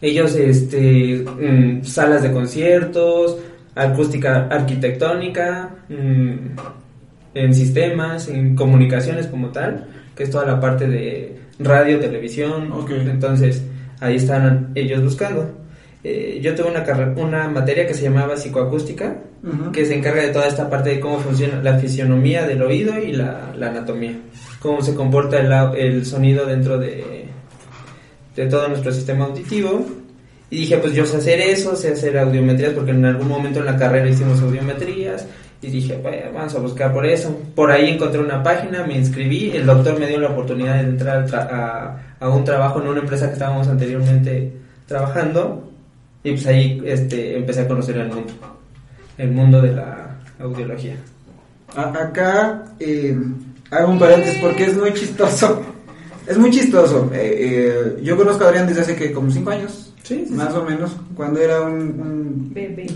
Ellos, 0.00 0.34
este, 0.36 1.24
mm, 1.24 1.84
salas 1.84 2.22
de 2.22 2.32
conciertos, 2.32 3.38
acústica 3.74 4.46
arquitectónica, 4.48 5.70
mm, 5.88 6.34
en 7.34 7.54
sistemas, 7.54 8.28
en 8.28 8.56
comunicaciones 8.56 9.26
como 9.26 9.48
tal, 9.50 9.86
que 10.14 10.24
es 10.24 10.30
toda 10.30 10.46
la 10.46 10.60
parte 10.60 10.86
de 10.88 11.36
radio, 11.58 11.98
televisión. 12.00 12.72
Entonces, 12.88 13.62
ahí 14.00 14.16
están 14.16 14.72
ellos 14.74 15.02
buscando. 15.02 15.50
eh, 16.04 16.38
yo 16.40 16.54
tuve 16.54 16.70
una, 16.70 16.84
una 17.16 17.48
materia 17.48 17.84
que 17.86 17.94
se 17.94 18.04
llamaba 18.04 18.36
psicoacústica, 18.36 19.16
que 19.72 19.84
se 19.84 19.94
encarga 19.96 20.22
de 20.22 20.28
toda 20.28 20.46
esta 20.46 20.68
parte 20.70 20.90
de 20.90 21.00
cómo 21.00 21.18
funciona 21.18 21.62
la 21.62 21.78
fisionomía 21.78 22.46
del 22.46 22.62
oído 22.62 22.98
y 22.98 23.12
la, 23.12 23.52
anatomía, 23.60 24.12
cómo 24.60 24.82
se 24.82 24.94
comporta 24.94 25.40
el, 25.40 25.52
el 25.76 26.06
sonido 26.06 26.46
dentro 26.46 26.78
de, 26.78 27.15
de 28.36 28.46
todo 28.46 28.68
nuestro 28.68 28.92
sistema 28.92 29.24
auditivo. 29.24 29.84
Y 30.48 30.58
dije, 30.58 30.76
pues 30.76 30.94
yo 30.94 31.04
sé 31.04 31.16
hacer 31.16 31.40
eso, 31.40 31.74
sé 31.74 31.92
hacer 31.92 32.16
audiometrías, 32.18 32.72
porque 32.72 32.92
en 32.92 33.04
algún 33.04 33.28
momento 33.28 33.58
en 33.58 33.66
la 33.66 33.76
carrera 33.76 34.08
hicimos 34.08 34.40
audiometrías. 34.40 35.26
Y 35.60 35.68
dije, 35.68 35.96
bueno, 35.96 36.32
vamos 36.32 36.54
a 36.54 36.60
buscar 36.60 36.92
por 36.92 37.04
eso. 37.04 37.36
Por 37.54 37.72
ahí 37.72 37.90
encontré 37.90 38.20
una 38.20 38.42
página, 38.42 38.86
me 38.86 38.96
inscribí, 38.96 39.50
el 39.50 39.66
doctor 39.66 39.98
me 39.98 40.06
dio 40.06 40.20
la 40.20 40.28
oportunidad 40.28 40.74
de 40.74 40.90
entrar 40.90 41.26
a, 41.34 42.16
a 42.20 42.28
un 42.28 42.44
trabajo 42.44 42.80
en 42.80 42.88
una 42.88 43.00
empresa 43.00 43.26
que 43.26 43.32
estábamos 43.32 43.66
anteriormente 43.66 44.52
trabajando 44.86 45.66
y 46.26 46.32
pues 46.32 46.46
ahí 46.48 46.82
este, 46.84 47.36
empecé 47.36 47.60
a 47.60 47.68
conocer 47.68 47.98
el 47.98 48.08
mundo, 48.08 48.32
el 49.16 49.30
mundo 49.30 49.62
de 49.62 49.72
la 49.72 50.18
audiología. 50.40 50.96
acá 51.76 52.64
eh, 52.80 53.16
hago 53.70 53.92
un 53.92 53.98
paréntesis 53.98 54.40
porque 54.42 54.64
es 54.64 54.76
muy 54.76 54.92
chistoso. 54.92 55.55
Es 56.26 56.38
muy 56.38 56.50
chistoso. 56.50 57.10
Eh, 57.12 57.36
eh, 57.38 58.00
yo 58.02 58.16
conozco 58.16 58.44
a 58.44 58.48
Adrián 58.48 58.66
desde 58.66 58.82
hace 58.82 58.96
que 58.96 59.12
como 59.12 59.30
cinco 59.30 59.50
años. 59.50 59.92
Sí, 60.02 60.24
más 60.30 60.54
o 60.54 60.64
menos. 60.64 60.92
Cuando 61.14 61.40
era 61.40 61.62
un, 61.62 62.50
bebé. 62.52 62.86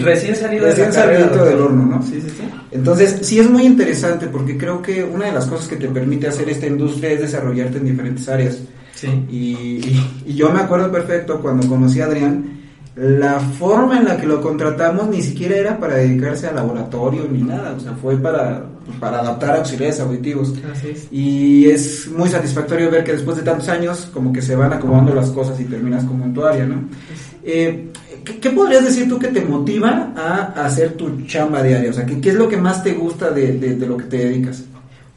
recién 0.00 0.36
salido, 0.36 0.66
recién 0.66 0.92
salido 0.92 1.44
del 1.44 1.60
horno, 1.60 1.86
¿no? 1.86 2.02
Sí, 2.02 2.20
sí, 2.20 2.28
sí. 2.30 2.42
Entonces, 2.70 3.18
sí 3.22 3.40
es 3.40 3.50
muy 3.50 3.64
interesante 3.64 4.28
porque 4.28 4.56
creo 4.56 4.80
que 4.80 5.02
una 5.02 5.26
de 5.26 5.32
las 5.32 5.46
cosas 5.46 5.66
que 5.66 5.76
te 5.76 5.88
permite 5.88 6.28
hacer 6.28 6.48
esta 6.48 6.66
industria 6.66 7.10
es 7.10 7.20
desarrollarte 7.20 7.78
en 7.78 7.84
diferentes 7.84 8.28
áreas. 8.28 8.58
Sí. 8.94 9.08
y, 9.28 10.00
y 10.26 10.34
yo 10.34 10.50
me 10.50 10.60
acuerdo 10.60 10.92
perfecto 10.92 11.40
cuando 11.40 11.66
conocí 11.66 12.00
a 12.00 12.04
Adrián 12.04 12.62
la 12.94 13.40
forma 13.40 13.98
en 13.98 14.04
la 14.04 14.18
que 14.18 14.26
lo 14.26 14.40
contratamos 14.42 15.08
ni 15.08 15.22
siquiera 15.22 15.56
era 15.56 15.78
para 15.78 15.94
dedicarse 15.94 16.46
al 16.46 16.56
laboratorio 16.56 17.26
ni 17.30 17.42
nada, 17.42 17.72
o 17.72 17.80
sea, 17.80 17.92
fue 17.94 18.16
para, 18.18 18.66
para 19.00 19.20
adaptar 19.20 19.56
auxiliares 19.56 20.00
auditivos. 20.00 20.54
Y 21.10 21.66
es 21.68 22.08
muy 22.08 22.28
satisfactorio 22.28 22.90
ver 22.90 23.04
que 23.04 23.12
después 23.12 23.36
de 23.36 23.42
tantos 23.42 23.68
años 23.68 24.08
como 24.12 24.32
que 24.32 24.42
se 24.42 24.56
van 24.56 24.72
acomodando 24.72 25.14
las 25.14 25.30
cosas 25.30 25.58
y 25.60 25.64
terminas 25.64 26.04
como 26.04 26.24
en 26.24 26.34
tu 26.34 26.44
área, 26.44 26.64
¿no? 26.66 26.88
Eh, 27.44 27.88
¿qué, 28.24 28.50
podrías 28.50 28.84
decir 28.84 29.08
tú 29.08 29.18
que 29.18 29.28
te 29.28 29.42
motiva 29.42 30.12
a 30.16 30.64
hacer 30.64 30.92
tu 30.92 31.26
chamba 31.26 31.62
diaria? 31.62 31.90
O 31.90 31.92
sea, 31.92 32.06
¿qué, 32.06 32.20
qué 32.20 32.30
es 32.30 32.36
lo 32.36 32.48
que 32.48 32.56
más 32.56 32.82
te 32.82 32.92
gusta 32.92 33.30
de, 33.30 33.52
de 33.52 33.86
lo 33.86 33.96
que 33.96 34.04
te 34.04 34.18
dedicas? 34.18 34.64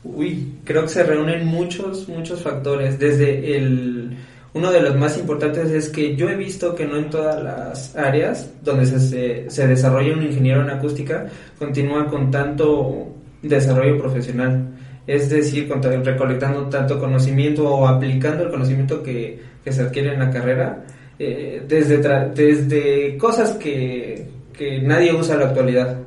Uy, 0.03 0.53
creo 0.63 0.83
que 0.83 0.89
se 0.89 1.03
reúnen 1.03 1.47
muchos, 1.47 2.07
muchos 2.07 2.41
factores, 2.41 2.99
desde 2.99 3.57
el 3.57 4.15
uno 4.55 4.71
de 4.71 4.81
los 4.81 4.95
más 4.95 5.17
importantes 5.17 5.69
es 5.69 5.89
que 5.89 6.15
yo 6.15 6.29
he 6.29 6.35
visto 6.35 6.75
que 6.75 6.85
no 6.85 6.95
en 6.95 7.09
todas 7.09 7.43
las 7.43 7.93
áreas 7.97 8.51
donde 8.63 8.85
se, 8.85 9.49
se, 9.49 9.67
desarrolla 9.67 10.13
un 10.13 10.23
ingeniero 10.23 10.61
en 10.61 10.69
acústica 10.69 11.27
continúa 11.59 12.07
con 12.07 12.31
tanto 12.31 13.09
desarrollo 13.47 13.97
profesional. 13.97 14.69
Es 15.07 15.29
decir, 15.29 15.71
recolectando 16.03 16.67
tanto 16.67 16.99
conocimiento 16.99 17.67
o 17.69 17.87
aplicando 17.87 18.43
el 18.43 18.49
conocimiento 18.49 19.03
que, 19.03 19.55
se 19.65 19.81
adquiere 19.81 20.13
en 20.13 20.19
la 20.19 20.29
carrera, 20.29 20.83
eh, 21.17 21.63
desde, 21.67 21.97
desde 22.33 23.17
cosas 23.17 23.51
que, 23.53 24.27
que 24.53 24.81
nadie 24.81 25.13
usa 25.13 25.35
en 25.35 25.39
la 25.41 25.47
actualidad 25.47 25.97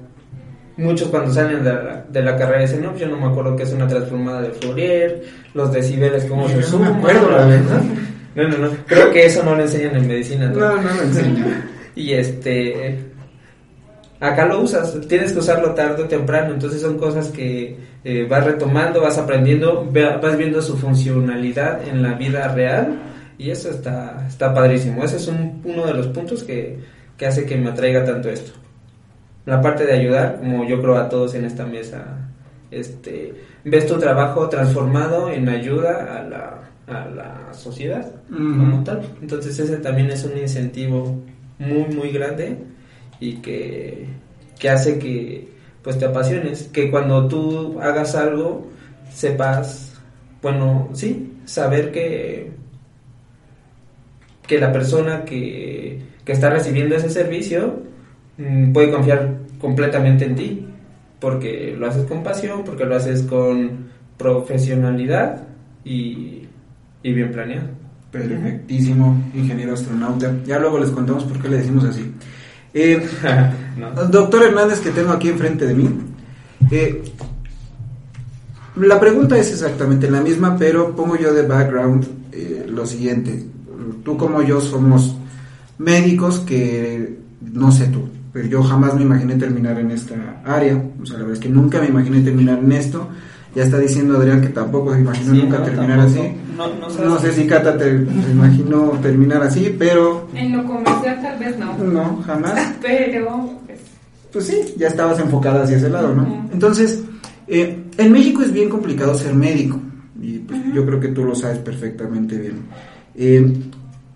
muchos 0.78 1.08
cuando 1.08 1.32
salen 1.32 1.62
de 1.62 1.72
la, 1.72 2.04
de 2.08 2.22
la 2.22 2.36
carrera 2.36 2.62
dicen, 2.62 2.82
no, 2.82 2.90
pues 2.90 3.02
yo 3.02 3.08
no 3.08 3.18
me 3.18 3.26
acuerdo 3.26 3.54
que 3.54 3.64
es 3.64 3.72
una 3.72 3.86
transformada 3.86 4.42
de 4.42 4.50
Fourier, 4.50 5.22
los 5.52 5.72
decibeles, 5.72 6.24
cómo 6.24 6.48
se 6.48 6.62
suman. 6.62 6.92
No 6.92 6.98
acuerdo, 6.98 7.30
la 7.30 7.46
verdad. 7.46 7.82
No, 8.34 8.48
no, 8.48 8.58
no. 8.58 8.70
Creo 8.86 9.10
que 9.12 9.26
eso 9.26 9.42
no 9.42 9.54
lo 9.54 9.62
enseñan 9.62 9.96
en 9.96 10.08
medicina. 10.08 10.48
No, 10.48 10.60
no, 10.60 10.82
no 10.82 10.94
lo 10.94 11.02
enseñan. 11.02 11.68
y 11.94 12.12
este. 12.12 12.98
Acá 14.20 14.46
lo 14.46 14.60
usas, 14.60 14.98
tienes 15.06 15.32
que 15.32 15.38
usarlo 15.38 15.74
tarde 15.74 16.02
o 16.02 16.08
temprano, 16.08 16.52
entonces 16.52 16.82
son 16.82 16.98
cosas 16.98 17.28
que 17.28 17.76
eh, 18.02 18.26
vas 18.28 18.44
retomando, 18.44 19.00
vas 19.00 19.16
aprendiendo, 19.16 19.88
vas 19.92 20.36
viendo 20.36 20.60
su 20.60 20.76
funcionalidad 20.76 21.86
en 21.86 22.02
la 22.02 22.14
vida 22.14 22.48
real 22.48 22.98
y 23.38 23.50
eso 23.50 23.70
está, 23.70 24.26
está 24.26 24.52
padrísimo. 24.52 25.04
Ese 25.04 25.18
es 25.18 25.28
uno 25.28 25.86
de 25.86 25.94
los 25.94 26.08
puntos 26.08 26.42
que, 26.42 26.80
que 27.16 27.26
hace 27.26 27.46
que 27.46 27.56
me 27.56 27.70
atraiga 27.70 28.04
tanto 28.04 28.28
esto. 28.28 28.52
La 29.46 29.60
parte 29.60 29.86
de 29.86 29.92
ayudar, 29.92 30.38
como 30.40 30.64
yo 30.64 30.80
creo 30.82 30.96
a 30.96 31.08
todos 31.08 31.36
en 31.36 31.44
esta 31.44 31.64
mesa, 31.64 32.28
este, 32.72 33.34
ves 33.64 33.86
tu 33.86 33.98
trabajo 33.98 34.48
transformado 34.48 35.30
en 35.30 35.48
ayuda 35.48 36.18
a 36.18 36.22
la, 36.24 36.58
a 36.88 37.08
la 37.08 37.54
sociedad 37.54 38.04
como 38.28 38.82
tal. 38.82 39.00
Entonces 39.22 39.56
ese 39.60 39.76
también 39.76 40.10
es 40.10 40.24
un 40.24 40.36
incentivo 40.36 41.22
muy, 41.60 41.94
muy 41.94 42.10
grande 42.10 42.58
y 43.20 43.34
que, 43.36 44.06
que 44.58 44.70
hace 44.70 44.98
que 44.98 45.48
pues 45.82 45.98
te 45.98 46.04
apasiones, 46.04 46.64
que 46.72 46.90
cuando 46.90 47.28
tú 47.28 47.80
hagas 47.80 48.14
algo 48.14 48.66
sepas, 49.12 50.00
bueno, 50.42 50.88
sí, 50.92 51.32
saber 51.44 51.92
que, 51.92 52.50
que 54.46 54.58
la 54.58 54.72
persona 54.72 55.24
que, 55.24 56.02
que 56.24 56.32
está 56.32 56.50
recibiendo 56.50 56.94
ese 56.96 57.10
servicio 57.10 57.82
mm, 58.36 58.72
puede 58.72 58.90
confiar 58.90 59.36
completamente 59.60 60.24
en 60.24 60.34
ti, 60.34 60.66
porque 61.20 61.74
lo 61.78 61.86
haces 61.86 62.04
con 62.04 62.22
pasión, 62.22 62.64
porque 62.64 62.84
lo 62.84 62.96
haces 62.96 63.22
con 63.22 63.88
profesionalidad 64.16 65.46
y 65.84 66.38
y 67.02 67.12
bien 67.12 67.32
planeado. 67.32 67.68
Perfectísimo, 68.10 69.22
ingeniero 69.34 69.74
astronauta. 69.74 70.34
Ya 70.46 70.58
luego 70.58 70.78
les 70.78 70.90
contamos 70.90 71.24
por 71.24 71.40
qué 71.40 71.48
le 71.48 71.58
decimos 71.58 71.84
así. 71.84 72.10
Eh, 72.80 73.04
doctor 74.10 74.44
Hernández, 74.44 74.78
que 74.78 74.90
tengo 74.90 75.10
aquí 75.10 75.28
enfrente 75.28 75.66
de 75.66 75.74
mí. 75.74 75.90
Eh, 76.70 77.02
la 78.76 79.00
pregunta 79.00 79.36
es 79.36 79.50
exactamente 79.50 80.08
la 80.08 80.20
misma, 80.20 80.56
pero 80.56 80.94
pongo 80.94 81.16
yo 81.16 81.34
de 81.34 81.42
background 81.42 82.06
eh, 82.30 82.66
lo 82.68 82.86
siguiente. 82.86 83.44
Tú 84.04 84.16
como 84.16 84.42
yo 84.42 84.60
somos 84.60 85.16
médicos 85.78 86.38
que, 86.38 87.18
no 87.40 87.72
sé 87.72 87.88
tú, 87.88 88.08
pero 88.32 88.46
yo 88.46 88.62
jamás 88.62 88.94
me 88.94 89.02
imaginé 89.02 89.34
terminar 89.34 89.80
en 89.80 89.90
esta 89.90 90.40
área. 90.44 90.80
O 91.02 91.04
sea, 91.04 91.14
la 91.14 91.24
verdad 91.24 91.34
es 91.34 91.40
que 91.40 91.48
nunca 91.48 91.80
me 91.80 91.88
imaginé 91.88 92.20
terminar 92.20 92.60
en 92.60 92.70
esto. 92.70 93.08
Ya 93.58 93.64
está 93.64 93.80
diciendo 93.80 94.16
Adrián 94.16 94.40
que 94.40 94.50
tampoco 94.50 94.94
se 94.94 95.00
imaginó 95.00 95.34
nunca 95.34 95.64
terminar 95.64 95.98
así. 95.98 96.20
No, 97.02 97.18
sé 97.18 97.32
si 97.32 97.44
Cata 97.44 97.76
te, 97.76 97.90
imaginó 98.30 98.90
terminar 99.02 99.42
así, 99.42 99.74
pero... 99.76 100.28
En 100.32 100.56
lo 100.56 100.64
comercial 100.64 101.20
tal 101.20 101.38
vez 101.40 101.58
no. 101.58 101.76
No, 101.76 102.22
jamás. 102.24 102.76
pero... 102.80 103.58
Pues, 103.66 103.80
pues 104.32 104.46
sí, 104.46 104.74
ya 104.76 104.86
estabas 104.86 105.18
enfocada 105.18 105.64
hacia 105.64 105.76
ese 105.76 105.90
lado, 105.90 106.14
¿no? 106.14 106.48
Entonces, 106.52 107.02
eh, 107.48 107.84
en 107.96 108.12
México 108.12 108.42
es 108.42 108.52
bien 108.52 108.68
complicado 108.68 109.12
ser 109.16 109.34
médico. 109.34 109.80
Y 110.22 110.38
pues, 110.38 110.60
yo 110.72 110.86
creo 110.86 111.00
que 111.00 111.08
tú 111.08 111.24
lo 111.24 111.34
sabes 111.34 111.58
perfectamente 111.58 112.38
bien. 112.38 112.60
Eh, 113.16 113.54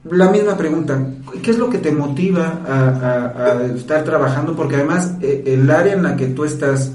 la 0.09 0.31
misma 0.31 0.57
pregunta, 0.57 1.05
¿qué 1.43 1.51
es 1.51 1.59
lo 1.59 1.69
que 1.69 1.79
te 1.79 1.91
motiva 1.91 2.63
a, 2.65 3.61
estar 3.75 4.05
trabajando? 4.05 4.55
Porque 4.55 4.77
además 4.77 5.17
eh, 5.21 5.43
el 5.47 5.69
área 5.69 5.95
en 5.95 6.05
la 6.05 6.15
que 6.15 6.29
tú 6.29 6.45
estás 6.45 6.93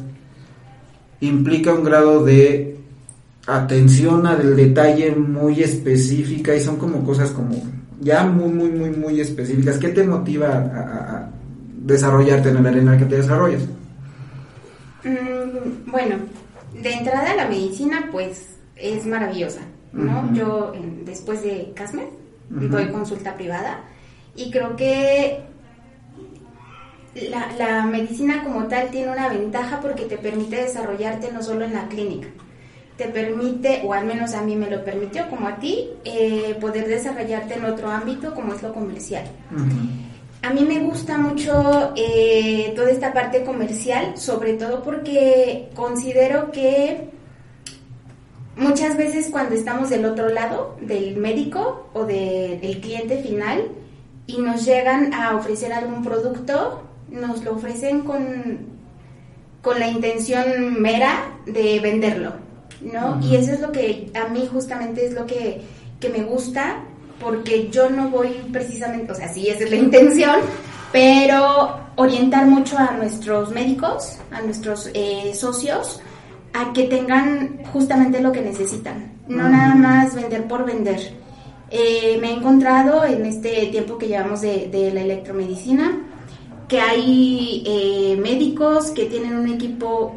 implica 1.22 1.74
un 1.74 1.84
grado 1.84 2.24
de 2.24 2.78
atención 3.48 4.28
al 4.28 4.56
detalle 4.56 5.16
muy 5.16 5.62
específica 5.62 6.56
y 6.56 6.60
son 6.60 6.76
como 6.78 7.04
cosas 7.04 7.32
como 7.32 7.56
ya 8.00 8.26
muy, 8.26 8.50
muy, 8.52 8.70
muy, 8.70 8.90
muy 8.92 9.22
específicas. 9.22 9.78
¿Qué 9.78 9.90
te 9.90 10.04
motiva 10.04 10.50
a, 10.50 11.30
desarrollarte 11.84 12.50
en 12.50 12.58
el 12.58 12.68
arena 12.68 12.98
que 12.98 13.06
te 13.06 13.18
desarrollas? 13.18 13.62
Mm, 15.04 15.90
bueno, 15.90 16.18
de 16.82 16.94
entrada 16.94 17.36
la 17.36 17.48
medicina 17.48 18.10
pues 18.12 18.58
es 18.76 19.06
maravillosa, 19.06 19.62
¿no? 19.94 20.34
Yo 20.34 20.74
después 21.06 21.42
de 21.44 21.72
CASMED 21.74 22.08
doy 22.50 22.88
consulta 22.88 23.36
privada 23.36 23.84
y 24.36 24.52
creo 24.52 24.76
que 24.76 25.42
la, 27.30 27.52
la, 27.58 27.86
medicina 27.86 28.44
como 28.44 28.68
tal 28.68 28.90
tiene 28.90 29.12
una 29.12 29.30
ventaja 29.30 29.80
porque 29.80 30.06
te 30.06 30.18
permite 30.18 30.58
desarrollarte 30.58 31.32
no 31.32 31.42
solo 31.42 31.66
en 31.66 31.74
la 31.74 31.88
clínica, 31.88 32.28
te 32.98 33.06
permite, 33.06 33.82
o 33.86 33.94
al 33.94 34.06
menos 34.06 34.34
a 34.34 34.42
mí 34.42 34.56
me 34.56 34.70
lo 34.70 34.84
permitió, 34.84 35.30
como 35.30 35.48
a 35.48 35.58
ti, 35.58 35.90
eh, 36.04 36.58
poder 36.60 36.88
desarrollarte 36.88 37.56
en 37.56 37.66
otro 37.66 37.90
ámbito 37.90 38.34
como 38.34 38.54
es 38.54 38.62
lo 38.62 38.74
comercial. 38.74 39.26
A 40.42 40.52
mí 40.52 40.62
me 40.62 40.80
gusta 40.80 41.18
mucho 41.18 41.94
eh, 41.96 42.74
toda 42.76 42.90
esta 42.90 43.14
parte 43.14 43.44
comercial, 43.44 44.18
sobre 44.18 44.54
todo 44.54 44.84
porque 44.84 45.70
considero 45.76 46.52
que 46.52 47.10
muchas 48.56 48.98
veces 48.98 49.30
cuando 49.32 49.56
estamos 49.56 49.90
del 49.90 50.06
otro 50.06 50.30
lado, 50.30 50.78
del 50.82 51.18
médico 51.18 51.90
o 51.94 52.06
del 52.06 52.80
cliente 52.82 53.22
final, 53.22 53.72
y 54.26 54.38
nos 54.40 54.66
llegan 54.66 55.14
a 55.14 55.36
ofrecer 55.36 55.72
algún 55.72 56.04
producto, 56.04 56.87
nos 57.10 57.44
lo 57.44 57.54
ofrecen 57.54 58.02
con, 58.02 58.78
con 59.62 59.80
la 59.80 59.88
intención 59.88 60.82
mera 60.82 61.32
de 61.46 61.80
venderlo, 61.80 62.34
¿no? 62.82 63.20
Y 63.22 63.36
eso 63.36 63.52
es 63.52 63.62
lo 63.62 63.72
que 63.72 64.12
a 64.14 64.28
mí 64.30 64.48
justamente 64.52 65.06
es 65.06 65.14
lo 65.14 65.26
que, 65.26 65.62
me 66.12 66.24
gusta 66.24 66.84
porque 67.20 67.70
yo 67.70 67.90
no 67.90 68.10
voy 68.10 68.30
precisamente, 68.52 69.12
o 69.12 69.16
sea, 69.16 69.28
sí, 69.34 69.48
esa 69.50 69.64
es 69.64 69.72
la 69.72 69.76
intención, 69.88 70.40
pero 70.92 71.80
orientar 71.96 72.46
mucho 72.46 72.78
a 72.78 72.92
nuestros 72.92 73.52
médicos, 73.52 74.18
a 74.32 74.42
nuestros 74.42 74.90
eh, 74.94 75.34
socios, 75.34 76.00
a 76.54 76.72
que 76.74 76.84
tengan 76.84 77.64
justamente 77.74 78.22
lo 78.22 78.32
que 78.32 78.42
necesitan, 78.42 79.14
no 79.28 79.50
nada 79.50 79.76
más 79.76 80.16
vender 80.16 80.48
por 80.48 80.66
vender. 80.66 81.14
Eh, 81.70 82.18
me 82.22 82.30
he 82.30 82.34
encontrado 82.36 83.04
en 83.04 83.26
este 83.26 83.68
tiempo 83.68 83.98
que 83.98 84.08
llevamos 84.08 84.40
de, 84.40 84.70
de 84.72 84.94
la 84.94 85.02
electromedicina 85.02 86.07
que 86.68 86.80
hay 86.80 87.64
eh, 87.66 88.18
médicos 88.22 88.92
que 88.92 89.06
tienen 89.06 89.36
un 89.38 89.48
equipo 89.48 90.16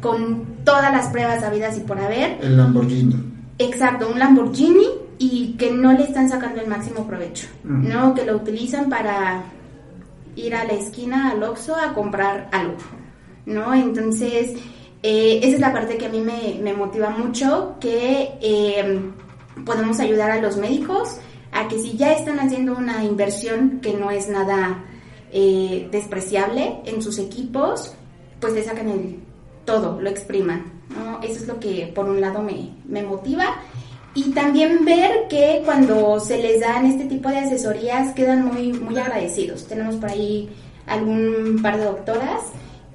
con 0.00 0.56
todas 0.64 0.92
las 0.92 1.08
pruebas 1.08 1.42
habidas 1.42 1.76
y 1.76 1.80
por 1.80 1.98
haber. 1.98 2.38
El 2.40 2.56
Lamborghini. 2.56 3.16
Exacto, 3.58 4.08
un 4.08 4.18
Lamborghini 4.18 4.86
y 5.18 5.54
que 5.58 5.70
no 5.70 5.92
le 5.92 6.04
están 6.04 6.28
sacando 6.28 6.60
el 6.60 6.68
máximo 6.68 7.06
provecho, 7.06 7.48
¿no? 7.64 8.14
Que 8.14 8.24
lo 8.24 8.36
utilizan 8.36 8.88
para 8.88 9.44
ir 10.36 10.54
a 10.54 10.64
la 10.64 10.74
esquina, 10.74 11.30
al 11.30 11.42
Oxxo, 11.42 11.74
a 11.74 11.94
comprar 11.94 12.48
algo, 12.52 12.76
¿no? 13.46 13.72
Entonces, 13.72 14.52
eh, 15.02 15.40
esa 15.42 15.54
es 15.54 15.60
la 15.60 15.72
parte 15.72 15.96
que 15.96 16.06
a 16.06 16.08
mí 16.10 16.20
me, 16.20 16.74
motiva 16.74 17.10
mucho, 17.10 17.76
que 17.80 18.32
eh, 18.42 19.00
podemos 19.64 19.98
ayudar 20.00 20.30
a 20.30 20.40
los 20.40 20.58
médicos 20.58 21.16
a 21.52 21.66
que 21.68 21.78
si 21.78 21.96
ya 21.96 22.12
están 22.12 22.38
haciendo 22.38 22.76
una 22.76 23.02
inversión 23.02 23.80
que 23.80 23.94
no 23.94 24.10
es 24.10 24.28
nada 24.28 24.84
eh, 25.32 25.88
despreciable 25.90 26.80
en 26.84 27.02
sus 27.02 27.18
equipos, 27.18 27.94
pues 28.40 28.52
le 28.52 28.64
sacan 28.64 28.88
el 28.88 29.20
todo, 29.64 30.00
lo 30.00 30.08
expriman. 30.08 30.72
Eso 31.22 31.42
es 31.42 31.48
lo 31.48 31.58
que 31.58 31.90
por 31.94 32.08
un 32.08 32.20
lado 32.20 32.42
me, 32.42 32.70
me 32.86 33.02
motiva. 33.02 33.56
Y 34.14 34.30
también 34.30 34.84
ver 34.84 35.28
que 35.28 35.62
cuando 35.64 36.18
se 36.20 36.38
les 36.38 36.60
dan 36.60 36.86
este 36.86 37.04
tipo 37.04 37.28
de 37.28 37.38
asesorías 37.38 38.14
quedan 38.14 38.46
muy, 38.46 38.72
muy 38.72 38.96
agradecidos. 38.98 39.66
Tenemos 39.66 39.96
por 39.96 40.10
ahí 40.10 40.48
algún 40.86 41.58
par 41.62 41.76
de 41.76 41.84
doctoras 41.84 42.42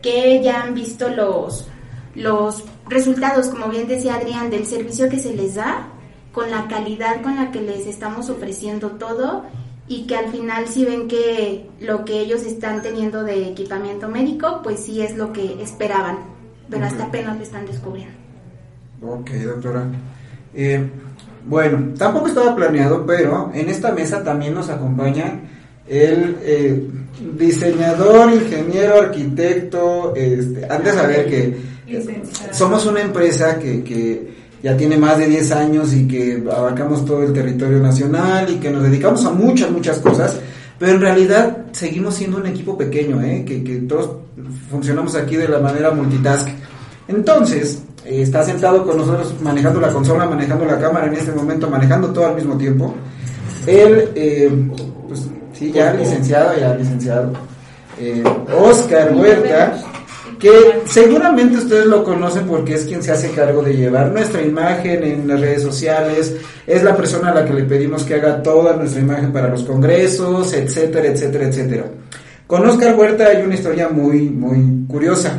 que 0.02 0.42
ya 0.42 0.64
han 0.64 0.74
visto 0.74 1.10
los, 1.10 1.68
los 2.16 2.64
resultados, 2.88 3.50
como 3.50 3.68
bien 3.68 3.88
decía 3.88 4.16
Adrián, 4.16 4.50
del 4.50 4.66
servicio 4.66 5.10
que 5.10 5.20
se 5.20 5.36
les 5.36 5.56
da, 5.56 5.90
con 6.32 6.50
la 6.50 6.68
calidad 6.68 7.22
con 7.22 7.36
la 7.36 7.52
que 7.52 7.62
les 7.62 7.86
estamos 7.86 8.30
ofreciendo 8.30 8.92
todo 8.92 9.44
y 9.92 10.04
que 10.04 10.16
al 10.16 10.32
final 10.32 10.70
si 10.70 10.86
ven 10.86 11.10
que 11.10 11.66
lo 11.82 12.06
que 12.06 12.22
ellos 12.22 12.44
están 12.44 12.82
teniendo 12.82 13.26
de 13.26 13.50
equipamiento 13.50 14.08
médico, 14.08 14.62
pues 14.64 14.80
sí 14.80 15.02
es 15.02 15.18
lo 15.18 15.34
que 15.34 15.62
esperaban, 15.62 16.20
pero 16.70 16.86
hasta 16.86 17.04
apenas 17.04 17.36
lo 17.36 17.44
están 17.44 17.66
descubriendo. 17.66 18.14
Ok, 19.06 19.32
doctora. 19.32 19.88
Eh, 20.54 20.90
bueno, 21.46 21.94
tampoco 21.98 22.28
estaba 22.28 22.56
planeado, 22.56 23.06
pero 23.06 23.52
en 23.54 23.68
esta 23.68 23.92
mesa 23.92 24.24
también 24.24 24.54
nos 24.54 24.70
acompaña 24.70 25.42
el 25.86 26.38
eh, 26.42 26.88
diseñador, 27.38 28.32
ingeniero, 28.32 29.02
arquitecto, 29.02 30.16
este, 30.16 30.72
antes 30.72 30.96
de 30.96 31.02
saber 31.02 31.30
que 31.30 31.58
somos 32.54 32.86
una 32.86 33.02
empresa 33.02 33.60
que, 33.60 33.84
que 33.84 34.41
ya 34.64 34.78
tiene 34.78 34.98
más 34.98 35.18
de 35.18 35.28
10 35.28 35.52
años 35.54 35.94
y 35.94 36.08
que 36.08 36.44
abarcamos 36.52 37.06
todo 37.06 37.24
el 37.24 37.34
territorio 37.34 37.80
nacional 37.80 38.50
y 38.50 38.56
que 38.56 38.70
nos 38.70 38.84
dedicamos 38.84 39.26
a 39.26 39.32
muchas, 39.32 39.72
muchas 39.72 39.98
cosas, 40.00 40.40
pero 40.78 40.94
en 40.94 41.02
realidad 41.02 41.58
seguimos 41.72 42.16
siendo 42.16 42.38
un 42.38 42.48
equipo 42.48 42.78
pequeño, 42.78 43.22
¿eh? 43.22 43.44
que, 43.46 43.64
que 43.64 43.78
todos 43.78 44.10
funcionamos 44.70 45.16
aquí 45.16 45.36
de 45.36 45.48
la 45.48 45.60
manera 45.60 45.92
multitask. 45.92 46.48
Entonces, 47.08 47.82
eh, 48.06 48.22
está 48.22 48.44
sentado 48.44 48.86
con 48.86 48.98
nosotros 48.98 49.34
manejando 49.42 49.80
la 49.82 49.90
consola, 49.90 50.26
manejando 50.26 50.66
la 50.66 50.80
cámara 50.80 51.08
en 51.08 51.14
este 51.14 51.32
momento, 51.32 51.70
manejando 51.70 52.10
todo 52.10 52.28
al 52.28 52.36
mismo 52.36 52.58
tiempo. 52.58 52.94
Él, 53.66 54.10
eh, 54.16 54.52
pues 55.08 55.28
sí, 55.54 55.72
ya 55.72 55.94
licenciado, 55.94 56.58
ya 56.60 56.76
licenciado. 56.76 57.34
Oscar 58.58 59.16
Huerta 59.16 59.91
que 60.42 60.82
seguramente 60.86 61.58
ustedes 61.58 61.86
lo 61.86 62.04
conocen 62.04 62.48
porque 62.48 62.74
es 62.74 62.86
quien 62.86 63.04
se 63.04 63.12
hace 63.12 63.30
cargo 63.30 63.62
de 63.62 63.78
llevar 63.78 64.12
nuestra 64.12 64.42
imagen 64.42 65.04
en 65.04 65.28
las 65.28 65.40
redes 65.40 65.62
sociales, 65.62 66.36
es 66.66 66.84
la 66.84 66.98
persona 66.98 67.30
a 67.30 67.36
la 67.36 67.46
que 67.46 67.54
le 67.54 67.64
pedimos 67.64 68.04
que 68.04 68.16
haga 68.16 68.42
toda 68.42 68.76
nuestra 68.76 69.02
imagen 69.02 69.32
para 69.32 69.50
los 69.50 69.64
congresos, 69.64 70.52
etcétera, 70.54 71.10
etcétera, 71.10 71.46
etcétera. 71.46 71.84
Con 72.48 72.68
Oscar 72.68 72.98
Huerta 72.98 73.28
hay 73.28 73.44
una 73.44 73.54
historia 73.54 73.90
muy, 73.90 74.30
muy 74.30 74.88
curiosa. 74.88 75.38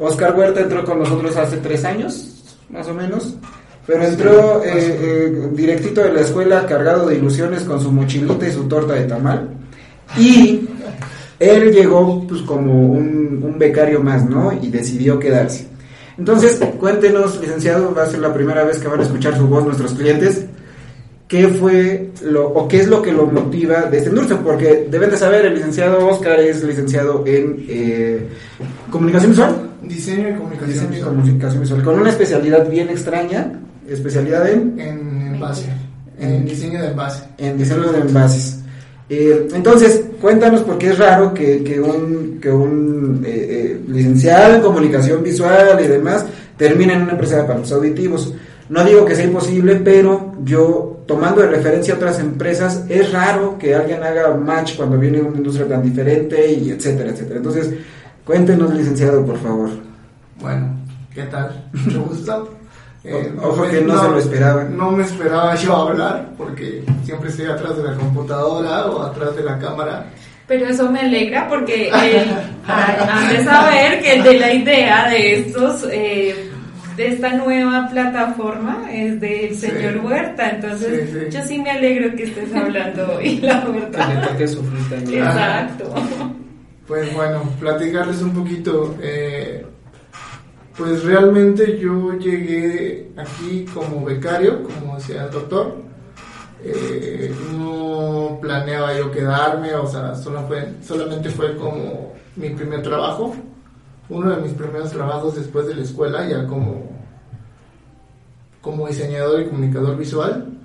Oscar 0.00 0.36
Huerta 0.36 0.60
entró 0.60 0.84
con 0.84 0.98
nosotros 0.98 1.36
hace 1.36 1.58
tres 1.58 1.84
años, 1.84 2.56
más 2.68 2.88
o 2.88 2.94
menos, 2.94 3.36
pero 3.86 4.02
entró 4.02 4.64
eh, 4.64 4.70
eh, 4.74 5.48
directito 5.52 6.02
de 6.02 6.12
la 6.12 6.22
escuela 6.22 6.66
cargado 6.66 7.06
de 7.06 7.14
ilusiones 7.14 7.62
con 7.62 7.80
su 7.80 7.92
mochilita 7.92 8.48
y 8.48 8.52
su 8.52 8.64
torta 8.64 8.94
de 8.94 9.04
tamal. 9.04 9.50
Y 10.18 10.68
él 11.38 11.72
llegó 11.72 12.26
pues 12.26 12.42
como 12.42 12.92
un, 12.92 13.56
becario 13.58 14.02
más, 14.02 14.28
¿no? 14.28 14.52
Y 14.52 14.68
decidió 14.68 15.18
quedarse. 15.18 15.66
Entonces, 16.18 16.60
cuéntenos, 16.78 17.40
licenciado, 17.40 17.94
va 17.94 18.02
a 18.02 18.06
ser 18.06 18.20
la 18.20 18.34
primera 18.34 18.64
vez 18.64 18.78
que 18.78 18.88
van 18.88 19.00
a 19.00 19.02
escuchar 19.02 19.36
su 19.36 19.46
voz 19.46 19.64
nuestros 19.64 19.94
clientes. 19.94 20.44
¿Qué 21.26 21.48
fue 21.48 22.10
lo, 22.22 22.48
o 22.48 22.68
qué 22.68 22.80
es 22.80 22.86
lo 22.86 23.00
que 23.00 23.12
lo 23.12 23.26
motiva 23.26 23.82
de 23.82 23.98
este 23.98 24.10
industria? 24.10 24.38
Porque 24.40 24.86
deben 24.90 25.10
de 25.10 25.16
saber, 25.16 25.46
el 25.46 25.54
licenciado 25.54 26.06
Oscar 26.06 26.38
es 26.38 26.62
licenciado 26.62 27.24
en 27.26 27.64
eh, 27.68 28.28
comunicación 28.90 29.30
visual. 29.32 29.70
Diseño 29.82 30.28
y 30.28 30.34
comunicación, 30.34 30.70
Diseño 30.70 30.98
y 30.98 31.02
comunicación 31.02 31.62
visual. 31.62 31.82
Con 31.82 32.00
una 32.00 32.10
especialidad 32.10 32.68
bien 32.68 32.90
extraña, 32.90 33.58
especialidad 33.88 34.48
en... 34.48 34.78
En 34.78 35.16
envase. 35.34 35.66
En, 36.18 36.44
diseño 36.44 36.80
de 36.80 36.88
envase. 36.88 37.24
En 37.38 37.58
diseño 37.58 37.92
de 37.92 38.00
envases. 38.00 38.60
Eh, 39.08 39.48
entonces, 39.54 40.02
cuéntanos 40.20 40.62
por 40.62 40.78
qué 40.78 40.88
es 40.88 40.98
raro 40.98 41.32
que, 41.32 41.62
que 41.62 41.80
un, 41.80 42.38
que 42.40 42.50
un 42.50 43.22
eh, 43.24 43.46
eh, 43.48 43.80
licenciado 43.88 44.56
en 44.56 44.62
comunicación 44.62 45.22
visual 45.22 45.78
y 45.82 45.86
demás 45.86 46.26
termine 46.56 46.94
en 46.94 47.02
una 47.02 47.12
empresa 47.12 47.36
de 47.36 47.42
aparatos 47.42 47.70
auditivos. 47.72 48.34
No 48.68 48.84
digo 48.84 49.04
que 49.04 49.14
sea 49.14 49.26
imposible, 49.26 49.76
pero 49.76 50.34
yo, 50.44 51.02
tomando 51.06 51.40
de 51.40 51.48
referencia 51.48 51.94
otras 51.94 52.18
empresas, 52.18 52.84
es 52.88 53.12
raro 53.12 53.56
que 53.58 53.76
alguien 53.76 54.02
haga 54.02 54.34
match 54.34 54.76
cuando 54.76 54.98
viene 54.98 55.18
de 55.18 55.24
una 55.24 55.36
industria 55.36 55.68
tan 55.68 55.82
diferente 55.82 56.50
y 56.50 56.70
etcétera, 56.70 57.10
etcétera. 57.10 57.36
Entonces, 57.36 57.70
cuéntenos, 58.24 58.74
licenciado, 58.74 59.24
por 59.24 59.38
favor. 59.38 59.70
Bueno, 60.40 60.74
¿qué 61.14 61.22
tal? 61.24 61.70
Mucho 61.72 62.02
gusto. 62.02 62.50
Eh, 63.06 63.32
Ojo 63.40 63.62
que 63.68 63.80
no, 63.82 64.02
se 64.02 64.08
lo 64.08 64.18
esperaba. 64.18 64.64
No 64.64 64.90
me 64.90 65.04
esperaba 65.04 65.54
yo 65.54 65.76
hablar 65.76 66.30
porque 66.36 66.82
siempre 67.04 67.30
estoy 67.30 67.46
atrás 67.46 67.76
de 67.76 67.84
la 67.84 67.94
computadora 67.94 68.86
o 68.86 69.02
atrás 69.02 69.36
de 69.36 69.44
la 69.44 69.58
cámara. 69.58 70.06
Pero 70.48 70.66
eso 70.66 70.90
me 70.90 71.00
alegra 71.00 71.48
porque 71.48 71.88
eh, 71.88 72.26
han 72.66 73.28
de 73.28 73.44
saber 73.44 74.02
que 74.02 74.22
de 74.22 74.38
la 74.38 74.52
idea 74.52 75.08
de 75.08 75.40
estos, 75.40 75.86
eh, 75.90 76.50
de 76.96 77.08
esta 77.08 77.30
nueva 77.34 77.88
plataforma 77.88 78.88
es 78.92 79.20
del 79.20 79.54
señor 79.54 79.98
Huerta. 80.04 80.50
Entonces 80.50 81.32
yo 81.32 81.42
sí 81.44 81.58
me 81.58 81.70
alegro 81.70 82.14
que 82.16 82.24
estés 82.24 82.52
hablando 82.54 83.14
hoy, 83.16 83.38
la 83.38 83.60
verdad. 83.64 84.36
que 84.36 84.48
sufrir 84.48 84.88
también. 84.88 85.22
Exacto. 85.22 85.94
Pues 86.88 87.14
bueno, 87.14 87.42
platicarles 87.60 88.20
un 88.22 88.32
poquito. 88.32 88.96
Eh, 89.00 89.64
pues 90.76 91.04
realmente 91.04 91.78
yo 91.78 92.12
llegué 92.18 93.10
aquí 93.16 93.64
como 93.72 94.04
becario, 94.04 94.62
como 94.62 94.96
decía 94.96 95.24
el 95.24 95.30
doctor. 95.30 95.76
Eh, 96.62 97.34
no 97.52 98.38
planeaba 98.40 98.96
yo 98.96 99.10
quedarme, 99.10 99.74
o 99.74 99.86
sea, 99.86 100.14
solo 100.14 100.46
fue, 100.46 100.74
solamente 100.82 101.30
fue 101.30 101.56
como 101.56 102.12
mi 102.34 102.50
primer 102.50 102.82
trabajo, 102.82 103.34
uno 104.08 104.30
de 104.30 104.42
mis 104.42 104.52
primeros 104.52 104.90
trabajos 104.90 105.36
después 105.36 105.66
de 105.66 105.74
la 105.74 105.82
escuela, 105.82 106.28
ya 106.28 106.46
como, 106.46 106.90
como 108.60 108.86
diseñador 108.86 109.40
y 109.40 109.46
comunicador 109.46 109.96
visual. 109.96 110.58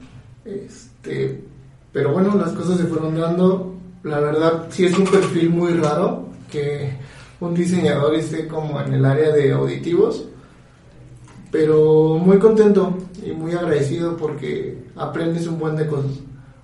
Este, 0.45 1.43
pero 1.91 2.11
bueno, 2.13 2.35
las 2.35 2.51
cosas 2.51 2.77
se 2.77 2.85
fueron 2.85 3.17
dando. 3.19 3.75
La 4.03 4.19
verdad, 4.19 4.67
sí 4.69 4.85
es 4.85 4.97
un 4.97 5.05
perfil 5.05 5.49
muy 5.49 5.73
raro 5.73 6.29
que 6.49 6.93
un 7.41 7.55
diseñador 7.55 8.15
esté 8.15 8.47
como 8.47 8.79
en 8.79 8.93
el 8.93 9.03
área 9.03 9.31
de 9.31 9.51
auditivos, 9.51 10.25
pero 11.51 12.17
muy 12.19 12.37
contento 12.37 12.95
y 13.25 13.31
muy 13.31 13.53
agradecido 13.53 14.15
porque 14.15 14.85
aprendes 14.95 15.47
un 15.47 15.59
buen 15.59 15.75
de 15.75 15.87
cosas, 15.87 16.11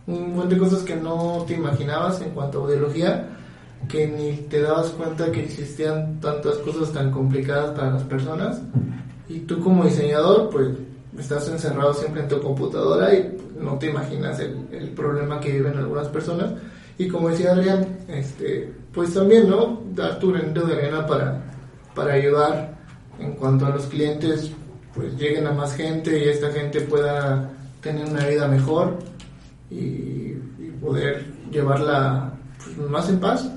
un 0.06 0.36
buen 0.36 0.48
de 0.48 0.58
cosas 0.58 0.84
que 0.84 0.96
no 0.96 1.44
te 1.48 1.56
imaginabas 1.56 2.22
en 2.22 2.30
cuanto 2.30 2.60
a 2.60 2.62
audiología, 2.62 3.28
que 3.90 4.08
ni 4.08 4.48
te 4.48 4.62
dabas 4.62 4.90
cuenta 4.92 5.32
que 5.32 5.44
existían 5.44 6.20
tantas 6.22 6.58
cosas 6.58 6.94
tan 6.94 7.12
complicadas 7.12 7.72
para 7.72 7.92
las 7.92 8.04
personas. 8.04 8.62
Y 9.28 9.40
tú 9.40 9.60
como 9.60 9.84
diseñador 9.84 10.50
pues 10.52 10.70
estás 11.18 11.50
encerrado 11.50 11.94
siempre 11.96 12.22
en 12.22 12.28
tu 12.28 12.40
computadora 12.40 13.14
y 13.16 13.36
no 13.60 13.80
te 13.80 13.90
imaginas 13.90 14.40
el, 14.40 14.68
el 14.72 14.90
problema 14.90 15.40
que 15.40 15.54
viven 15.54 15.76
algunas 15.76 16.08
personas 16.08 16.52
y 16.98 17.08
como 17.08 17.30
decía 17.30 17.52
Adrián, 17.52 17.86
este, 18.08 18.74
pues 18.94 19.14
también, 19.14 19.50
¿no? 19.50 19.82
Dar 19.94 20.20
tu 20.20 20.32
granito 20.32 20.66
de 20.66 20.74
arena 20.74 21.06
para, 21.06 21.44
para 21.94 22.14
ayudar 22.14 22.76
en 23.20 23.34
cuanto 23.34 23.68
a 23.68 23.70
los 23.70 23.86
clientes, 23.86 24.52
pues 24.96 25.16
lleguen 25.16 25.46
a 25.46 25.52
más 25.52 25.76
gente 25.76 26.18
y 26.18 26.30
esta 26.30 26.52
gente 26.52 26.82
pueda 26.82 27.52
tener 27.82 28.06
una 28.06 28.26
vida 28.26 28.48
mejor 28.48 28.98
y, 29.70 30.36
poder 30.82 31.26
llevarla 31.52 32.34
pues, 32.64 32.90
más 32.90 33.10
en 33.10 33.20
paz. 33.20 33.50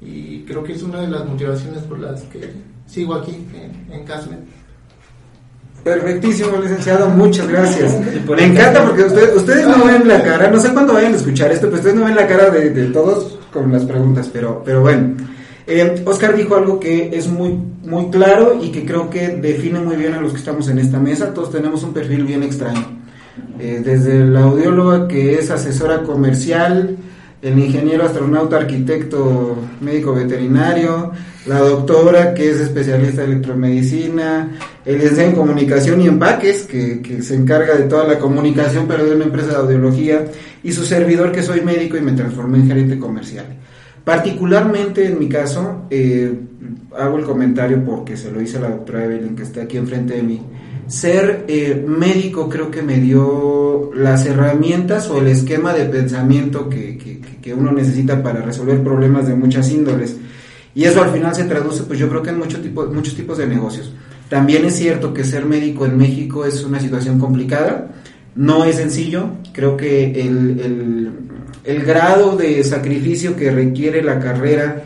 Y 0.00 0.42
creo 0.44 0.64
que 0.64 0.72
es 0.72 0.82
una 0.82 1.00
de 1.02 1.08
las 1.08 1.26
motivaciones 1.26 1.82
por 1.82 1.98
las 2.00 2.22
que 2.22 2.52
sigo 2.86 3.14
aquí 3.14 3.46
en, 3.54 3.92
en 3.92 4.04
Casmet. 4.04 4.40
Perfectísimo, 5.84 6.56
licenciado, 6.62 7.10
muchas 7.10 7.46
gracias. 7.46 7.94
Me 8.28 8.44
encanta 8.46 8.84
porque 8.84 9.04
ustedes 9.04 9.68
no 9.68 9.84
ven 9.84 10.08
la 10.08 10.22
cara, 10.22 10.50
no 10.50 10.58
sé 10.58 10.72
cuándo 10.72 10.94
vayan 10.94 11.12
a 11.12 11.16
escuchar 11.16 11.52
esto, 11.52 11.66
pero 11.66 11.76
ustedes 11.76 11.94
no 11.94 12.06
ven 12.06 12.16
la 12.16 12.26
cara 12.26 12.48
de, 12.48 12.86
todos 12.86 13.38
con 13.52 13.70
las 13.70 13.84
preguntas, 13.84 14.30
pero, 14.32 14.62
pero 14.64 14.80
bueno. 14.80 15.14
Eh, 15.66 16.02
Oscar 16.04 16.36
dijo 16.36 16.56
algo 16.56 16.80
que 16.80 17.10
es 17.12 17.28
muy, 17.28 17.58
muy 17.84 18.10
claro 18.10 18.58
y 18.62 18.70
que 18.70 18.84
creo 18.84 19.08
que 19.08 19.28
define 19.28 19.80
muy 19.80 19.96
bien 19.96 20.14
a 20.14 20.20
los 20.20 20.32
que 20.32 20.38
estamos 20.38 20.68
en 20.68 20.78
esta 20.78 20.98
mesa. 20.98 21.32
Todos 21.32 21.50
tenemos 21.50 21.82
un 21.82 21.92
perfil 21.92 22.24
bien 22.24 22.42
extraño. 22.42 22.86
Eh, 23.58 23.82
desde 23.84 24.24
la 24.24 24.42
audióloga 24.42 25.06
que 25.06 25.34
es 25.34 25.50
asesora 25.50 26.02
comercial, 26.02 26.96
el 27.44 27.58
ingeniero 27.58 28.06
astronauta, 28.06 28.56
arquitecto, 28.56 29.58
médico 29.82 30.14
veterinario, 30.14 31.12
la 31.46 31.58
doctora 31.58 32.32
que 32.32 32.50
es 32.50 32.58
especialista 32.58 33.22
en 33.22 33.32
electromedicina, 33.32 34.50
el 34.82 34.94
licenciado 34.94 35.28
en 35.28 35.36
comunicación 35.36 36.00
y 36.00 36.06
empaques, 36.06 36.62
que, 36.62 37.02
que, 37.02 37.20
se 37.20 37.34
encarga 37.34 37.74
de 37.74 37.84
toda 37.84 38.08
la 38.08 38.18
comunicación, 38.18 38.86
pero 38.88 39.04
de 39.04 39.14
una 39.14 39.26
empresa 39.26 39.48
de 39.48 39.56
audiología, 39.56 40.24
y 40.62 40.72
su 40.72 40.86
servidor 40.86 41.32
que 41.32 41.42
soy 41.42 41.60
médico 41.60 41.98
y 41.98 42.00
me 42.00 42.12
transformé 42.12 42.58
en 42.58 42.68
gerente 42.68 42.98
comercial. 42.98 43.44
Particularmente 44.04 45.06
en 45.06 45.18
mi 45.18 45.28
caso, 45.28 45.82
eh, 45.90 46.32
hago 46.96 47.18
el 47.18 47.24
comentario 47.24 47.84
porque 47.84 48.16
se 48.16 48.30
lo 48.30 48.40
hice 48.40 48.56
a 48.56 48.60
la 48.60 48.70
doctora 48.70 49.04
Evelyn 49.04 49.36
que 49.36 49.42
está 49.42 49.62
aquí 49.62 49.76
enfrente 49.76 50.14
de 50.14 50.22
mí. 50.22 50.42
Ser 50.86 51.44
eh, 51.48 51.84
médico 51.86 52.48
creo 52.48 52.70
que 52.70 52.82
me 52.82 53.00
dio 53.00 53.90
las 53.94 54.26
herramientas 54.26 55.08
o 55.08 55.18
el 55.18 55.28
esquema 55.28 55.72
de 55.72 55.86
pensamiento 55.86 56.68
que, 56.68 56.98
que, 57.40 57.54
uno 57.54 57.72
necesita 57.72 58.22
para 58.22 58.42
resolver 58.42 58.82
problemas 58.82 59.26
de 59.26 59.34
muchas 59.34 59.70
índoles. 59.70 60.16
Y 60.74 60.84
eso 60.84 61.02
al 61.02 61.10
final 61.10 61.34
se 61.34 61.44
traduce, 61.44 61.84
pues 61.84 61.98
yo 61.98 62.08
creo 62.08 62.22
que 62.22 62.30
en 62.30 62.38
muchos 62.38 63.14
tipos 63.14 63.38
de 63.38 63.46
negocios. 63.46 63.92
También 64.28 64.64
es 64.64 64.76
cierto 64.76 65.12
que 65.12 65.22
ser 65.22 65.44
médico 65.44 65.86
en 65.86 65.96
México 65.96 66.44
es 66.44 66.64
una 66.64 66.80
situación 66.80 67.18
complicada, 67.18 67.92
no 68.34 68.64
es 68.64 68.76
sencillo, 68.76 69.28
creo 69.52 69.76
que 69.76 70.20
el, 70.20 71.12
el, 71.64 71.84
grado 71.84 72.36
de 72.36 72.64
sacrificio 72.64 73.36
que 73.36 73.50
requiere 73.50 74.02
la 74.02 74.18
carrera 74.18 74.82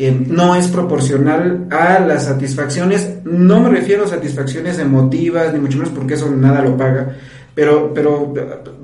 eh, 0.00 0.16
no 0.28 0.54
es 0.54 0.68
proporcional 0.68 1.66
a 1.72 1.98
las 1.98 2.26
satisfacciones, 2.26 3.16
no 3.24 3.58
me 3.58 3.68
refiero 3.68 4.04
a 4.04 4.06
satisfacciones 4.06 4.78
emotivas, 4.78 5.52
ni 5.52 5.58
mucho 5.58 5.76
menos 5.76 5.92
porque 5.92 6.14
eso 6.14 6.30
nada 6.30 6.62
lo 6.62 6.76
paga, 6.76 7.16
pero, 7.52 7.92
pero 7.92 8.32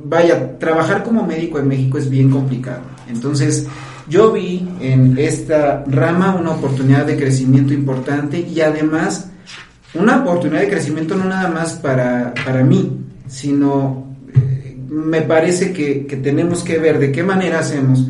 vaya, 0.05 0.59
trabajar 0.59 1.05
como 1.05 1.25
médico 1.25 1.61
en 1.61 1.69
México 1.69 1.99
es 1.99 2.11
bien 2.11 2.31
complicado. 2.31 2.81
Entonces, 3.09 3.69
yo 4.09 4.33
vi 4.33 4.69
en 4.81 5.17
esta 5.17 5.85
rama 5.87 6.35
una 6.35 6.51
oportunidad 6.51 7.07
de 7.07 7.17
crecimiento 7.17 7.73
importante 7.73 8.41
y 8.41 8.61
además 8.61 9.31
una 9.95 10.21
oportunidad 10.21 10.63
de 10.63 10.69
crecimiento 10.69 11.15
no 11.15 11.27
nada 11.27 11.49
más 11.49 11.75
para, 11.75 12.35
para 12.45 12.65
mí, 12.65 12.91
sino 13.29 14.17
eh, 14.35 14.77
me 14.89 15.23
parece 15.23 15.73
que, 15.73 16.07
que, 16.07 16.17
tenemos 16.17 16.65
que 16.65 16.77
ver 16.79 16.99
de 16.99 17.13
qué 17.13 17.23
manera 17.23 17.61
hacemos 17.61 18.05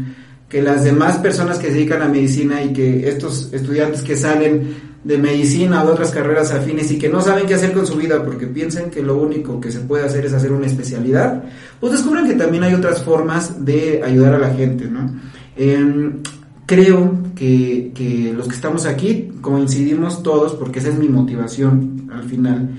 que 0.55 0.63
las 0.63 0.85
demás 0.85 1.19
personas 1.19 1.59
que 1.59 1.67
se 1.67 1.73
dedican 1.73 2.01
a 2.01 2.07
medicina 2.07 2.63
y 2.63 2.73
que 2.73 3.09
estos 3.09 3.53
estudiantes 3.53 4.03
que 4.03 4.17
salen 4.17 4.77
de 5.03 5.19
medicina 5.19 5.83
o 5.83 5.87
de 5.89 5.93
otras 5.95 6.13
carreras 6.13 6.53
afines 6.53 6.93
y 6.93 6.97
que 6.97 7.09
no 7.09 7.21
saben 7.21 7.45
qué 7.45 7.55
hacer 7.55 7.73
con 7.73 7.85
su 7.85 7.97
vida 7.97 8.25
porque 8.25 8.47
piensan 8.47 8.89
que 8.89 9.03
lo 9.03 9.17
único 9.17 9.59
que 9.61 9.73
se 9.73 9.81
puede 9.81 10.05
hacer 10.05 10.27
es 10.27 10.33
hacer 10.33 10.53
una 10.53 10.67
especialidad, 10.67 11.43
pues 11.81 11.91
descubren 11.91 12.29
que 12.29 12.35
también 12.35 12.63
hay 12.63 12.73
otras 12.73 13.03
formas 13.03 13.65
de 13.65 14.01
ayudar 14.05 14.35
a 14.35 14.39
la 14.39 14.55
gente, 14.55 14.85
¿no? 14.85 15.13
Em, 15.57 16.21
creo 16.67 17.19
que, 17.35 18.33
los 18.37 18.47
que 18.47 18.55
estamos 18.55 18.87
aquí 18.87 19.33
coincidimos 19.41 20.23
todos, 20.23 20.55
porque 20.55 20.79
esa 20.79 20.91
es 20.91 20.97
mi 20.97 21.09
motivación 21.09 22.09
al 22.15 22.23
final, 22.23 22.71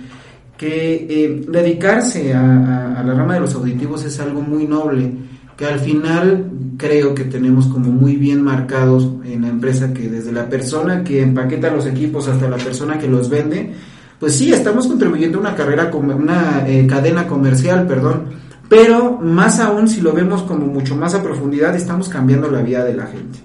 que 0.57 1.07
eh, 1.09 1.45
dedicarse 1.45 2.33
a, 2.33 3.03
la 3.05 3.13
rama 3.13 3.33
de 3.33 3.41
los 3.41 3.53
auditivos 3.53 4.05
es 4.05 4.17
algo 4.21 4.39
muy 4.39 4.65
noble, 4.65 5.11
que 5.57 5.65
al 5.65 5.79
final 5.79 6.51
creo 6.77 7.15
que 7.15 7.23
tenemos 7.23 7.67
como 7.67 7.91
muy 7.91 8.17
bien 8.17 8.43
marcados 8.43 9.09
en 9.23 9.43
la 9.43 9.47
empresa 9.47 9.93
que 9.93 10.09
desde 10.09 10.31
la 10.31 10.49
persona 10.49 11.03
que 11.03 11.21
empaqueta 11.21 11.71
los 11.71 11.85
equipos 11.85 12.27
hasta 12.27 12.49
la 12.49 12.57
persona 12.57 12.97
que 12.97 13.07
los 13.07 13.29
vende, 13.29 13.73
pues 14.19 14.35
sí, 14.35 14.51
estamos 14.51 14.87
contribuyendo 14.87 15.37
a 15.37 15.41
una 15.41 15.55
carrera, 15.55 15.91
una 15.93 16.65
eh, 16.67 16.85
cadena 16.87 17.27
comercial, 17.27 17.87
perdón, 17.87 18.25
pero 18.67 19.17
más 19.21 19.59
aún 19.59 19.87
si 19.87 20.01
lo 20.01 20.13
vemos 20.13 20.43
como 20.43 20.65
mucho 20.65 20.95
más 20.95 21.13
a 21.15 21.23
profundidad, 21.23 21.75
estamos 21.75 22.09
cambiando 22.09 22.49
la 22.49 22.61
vida 22.61 22.83
de 22.83 22.95
la 22.95 23.07
gente. 23.07 23.39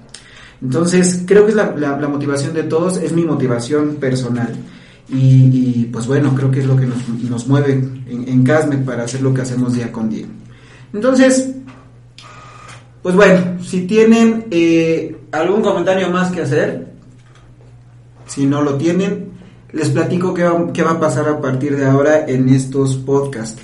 Entonces, 0.62 1.22
creo 1.26 1.44
que 1.44 1.50
es 1.50 1.56
la, 1.56 2.08
motivación 2.08 2.54
de 2.54 2.64
todos, 2.64 2.98
es 2.98 3.12
mi 3.12 3.24
motivación 3.24 3.96
personal. 3.96 4.54
Y, 5.08 5.88
pues 5.92 6.06
bueno, 6.06 6.34
creo 6.36 6.50
que 6.50 6.60
es 6.60 6.66
lo 6.66 6.76
que 6.76 6.86
nos, 6.86 7.48
mueve 7.48 7.72
en, 7.72 8.28
en 8.28 8.44
CASME 8.44 8.78
para 8.78 9.04
hacer 9.04 9.22
lo 9.22 9.34
que 9.34 9.40
hacemos 9.42 9.74
día 9.74 9.90
con 9.90 10.08
día. 10.08 10.26
Entonces, 10.92 11.56
pues 13.02 13.14
bueno, 13.14 13.62
si 13.62 13.86
tienen 13.86 14.46
eh, 14.50 15.16
algún 15.32 15.62
comentario 15.62 16.10
más 16.10 16.30
que 16.32 16.42
hacer, 16.42 16.86
si 18.26 18.46
no 18.46 18.62
lo 18.62 18.76
tienen, 18.76 19.30
les 19.72 19.88
platico 19.88 20.34
qué 20.34 20.48
qué 20.74 20.82
va 20.82 20.92
a 20.92 21.00
pasar 21.00 21.28
a 21.28 21.40
partir 21.40 21.76
de 21.76 21.86
ahora 21.86 22.26
en 22.26 22.48
estos 22.48 22.96
podcasts. 22.96 23.62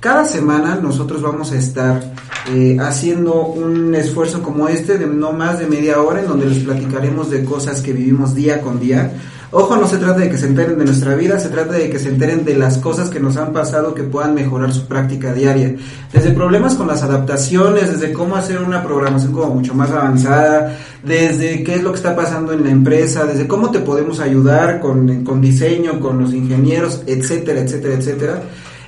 Cada 0.00 0.24
semana 0.24 0.76
nosotros 0.76 1.22
vamos 1.22 1.50
a 1.50 1.56
estar 1.56 2.00
eh, 2.48 2.76
haciendo 2.80 3.42
un 3.46 3.96
esfuerzo 3.96 4.42
como 4.44 4.68
este 4.68 4.96
de 4.96 5.08
no 5.08 5.32
más 5.32 5.58
de 5.58 5.66
media 5.66 6.00
hora 6.00 6.20
en 6.20 6.28
donde 6.28 6.46
les 6.46 6.62
platicaremos 6.62 7.30
de 7.30 7.44
cosas 7.44 7.80
que 7.80 7.92
vivimos 7.92 8.32
día 8.32 8.60
con 8.60 8.78
día. 8.78 9.10
Ojo, 9.50 9.76
no 9.76 9.88
se 9.88 9.96
trata 9.96 10.20
de 10.20 10.30
que 10.30 10.38
se 10.38 10.46
enteren 10.46 10.78
de 10.78 10.84
nuestra 10.84 11.16
vida, 11.16 11.40
se 11.40 11.48
trata 11.48 11.72
de 11.72 11.90
que 11.90 11.98
se 11.98 12.10
enteren 12.10 12.44
de 12.44 12.54
las 12.54 12.78
cosas 12.78 13.10
que 13.10 13.18
nos 13.18 13.36
han 13.38 13.52
pasado 13.52 13.92
que 13.92 14.04
puedan 14.04 14.34
mejorar 14.34 14.72
su 14.72 14.86
práctica 14.86 15.32
diaria. 15.32 15.74
Desde 16.12 16.30
problemas 16.30 16.76
con 16.76 16.86
las 16.86 17.02
adaptaciones, 17.02 17.90
desde 17.90 18.12
cómo 18.12 18.36
hacer 18.36 18.58
una 18.58 18.84
programación 18.84 19.32
como 19.32 19.54
mucho 19.54 19.74
más 19.74 19.90
avanzada, 19.90 20.76
desde 21.02 21.64
qué 21.64 21.74
es 21.74 21.82
lo 21.82 21.90
que 21.90 21.96
está 21.96 22.14
pasando 22.14 22.52
en 22.52 22.62
la 22.62 22.70
empresa, 22.70 23.24
desde 23.24 23.48
cómo 23.48 23.72
te 23.72 23.80
podemos 23.80 24.20
ayudar 24.20 24.78
con, 24.78 25.24
con 25.24 25.40
diseño, 25.40 25.98
con 25.98 26.20
los 26.20 26.32
ingenieros, 26.32 27.02
etcétera, 27.06 27.60
etcétera, 27.62 27.94
etcétera. 27.94 28.42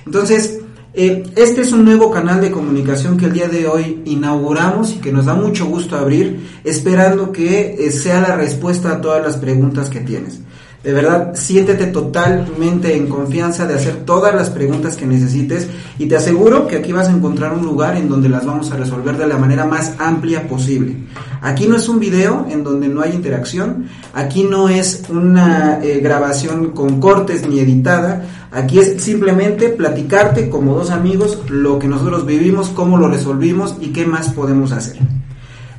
Entonces, 0.07 0.60
eh, 0.92 1.22
este 1.37 1.61
es 1.61 1.72
un 1.72 1.85
nuevo 1.85 2.11
canal 2.11 2.40
de 2.40 2.50
comunicación 2.50 3.16
que 3.16 3.26
el 3.26 3.33
día 3.33 3.48
de 3.48 3.68
hoy 3.68 4.03
inauguramos 4.07 4.92
y 4.92 4.96
que 4.96 5.12
nos 5.12 5.26
da 5.26 5.35
mucho 5.35 5.66
gusto 5.66 5.96
abrir, 5.96 6.61
esperando 6.64 7.31
que 7.31 7.76
eh, 7.79 7.92
sea 7.92 8.20
la 8.20 8.37
respuesta 8.37 8.92
a 8.92 9.00
todas 9.00 9.22
las 9.22 9.37
preguntas 9.37 9.88
que 9.88 10.00
tienes. 10.00 10.40
De 10.82 10.94
verdad, 10.94 11.32
siéntete 11.34 11.88
totalmente 11.88 12.96
en 12.96 13.06
confianza 13.06 13.66
de 13.66 13.74
hacer 13.74 13.96
todas 14.06 14.34
las 14.34 14.48
preguntas 14.48 14.96
que 14.96 15.04
necesites 15.04 15.68
y 15.98 16.06
te 16.06 16.16
aseguro 16.16 16.66
que 16.66 16.76
aquí 16.76 16.90
vas 16.90 17.08
a 17.08 17.12
encontrar 17.12 17.52
un 17.52 17.66
lugar 17.66 17.98
en 17.98 18.08
donde 18.08 18.30
las 18.30 18.46
vamos 18.46 18.72
a 18.72 18.78
resolver 18.78 19.18
de 19.18 19.26
la 19.26 19.36
manera 19.36 19.66
más 19.66 19.92
amplia 19.98 20.48
posible. 20.48 20.96
Aquí 21.42 21.66
no 21.66 21.76
es 21.76 21.86
un 21.86 22.00
video 22.00 22.46
en 22.48 22.64
donde 22.64 22.88
no 22.88 23.02
hay 23.02 23.12
interacción, 23.12 23.88
aquí 24.14 24.44
no 24.44 24.70
es 24.70 25.02
una 25.10 25.80
eh, 25.82 26.00
grabación 26.00 26.70
con 26.70 26.98
cortes 26.98 27.46
ni 27.46 27.60
editada, 27.60 28.24
aquí 28.50 28.78
es 28.78 29.02
simplemente 29.02 29.68
platicarte 29.68 30.48
como 30.48 30.74
dos 30.74 30.90
amigos 30.90 31.42
lo 31.50 31.78
que 31.78 31.88
nosotros 31.88 32.24
vivimos, 32.24 32.70
cómo 32.70 32.96
lo 32.96 33.08
resolvimos 33.08 33.76
y 33.82 33.88
qué 33.88 34.06
más 34.06 34.30
podemos 34.30 34.72
hacer. 34.72 34.96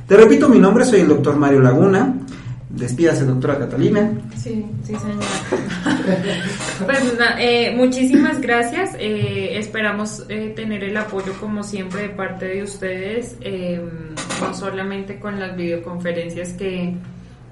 Te 0.06 0.16
repito 0.16 0.48
mi 0.48 0.60
nombre, 0.60 0.84
soy 0.84 1.00
el 1.00 1.08
doctor 1.08 1.36
Mario 1.36 1.60
Laguna. 1.60 2.14
Despídase, 2.74 3.26
doctora 3.26 3.58
Catalina. 3.58 4.10
Sí, 4.34 4.64
sí, 4.82 4.96
señora. 4.96 5.26
pues 6.86 7.14
eh, 7.38 7.74
muchísimas 7.76 8.40
gracias. 8.40 8.96
Eh, 8.98 9.58
esperamos 9.58 10.24
eh, 10.30 10.54
tener 10.56 10.82
el 10.82 10.96
apoyo, 10.96 11.34
como 11.38 11.62
siempre, 11.62 12.02
de 12.02 12.08
parte 12.08 12.46
de 12.46 12.62
ustedes, 12.62 13.36
no 14.40 14.54
solamente 14.54 15.20
con 15.20 15.38
las 15.38 15.54
videoconferencias 15.54 16.54
que, 16.54 16.94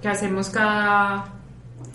que 0.00 0.08
hacemos 0.08 0.48
cada, 0.48 1.26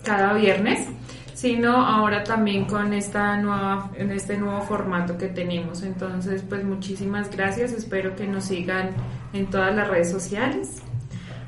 cada 0.04 0.32
viernes, 0.34 0.86
sino 1.34 1.84
ahora 1.84 2.22
también 2.22 2.66
con 2.66 2.92
esta 2.92 3.36
nueva, 3.38 3.90
en 3.96 4.12
este 4.12 4.36
nuevo 4.36 4.60
formato 4.62 5.18
que 5.18 5.26
tenemos. 5.26 5.82
Entonces, 5.82 6.44
pues 6.48 6.62
muchísimas 6.62 7.28
gracias. 7.28 7.72
Espero 7.72 8.14
que 8.14 8.28
nos 8.28 8.44
sigan 8.44 8.90
en 9.32 9.46
todas 9.46 9.74
las 9.74 9.88
redes 9.88 10.12
sociales 10.12 10.80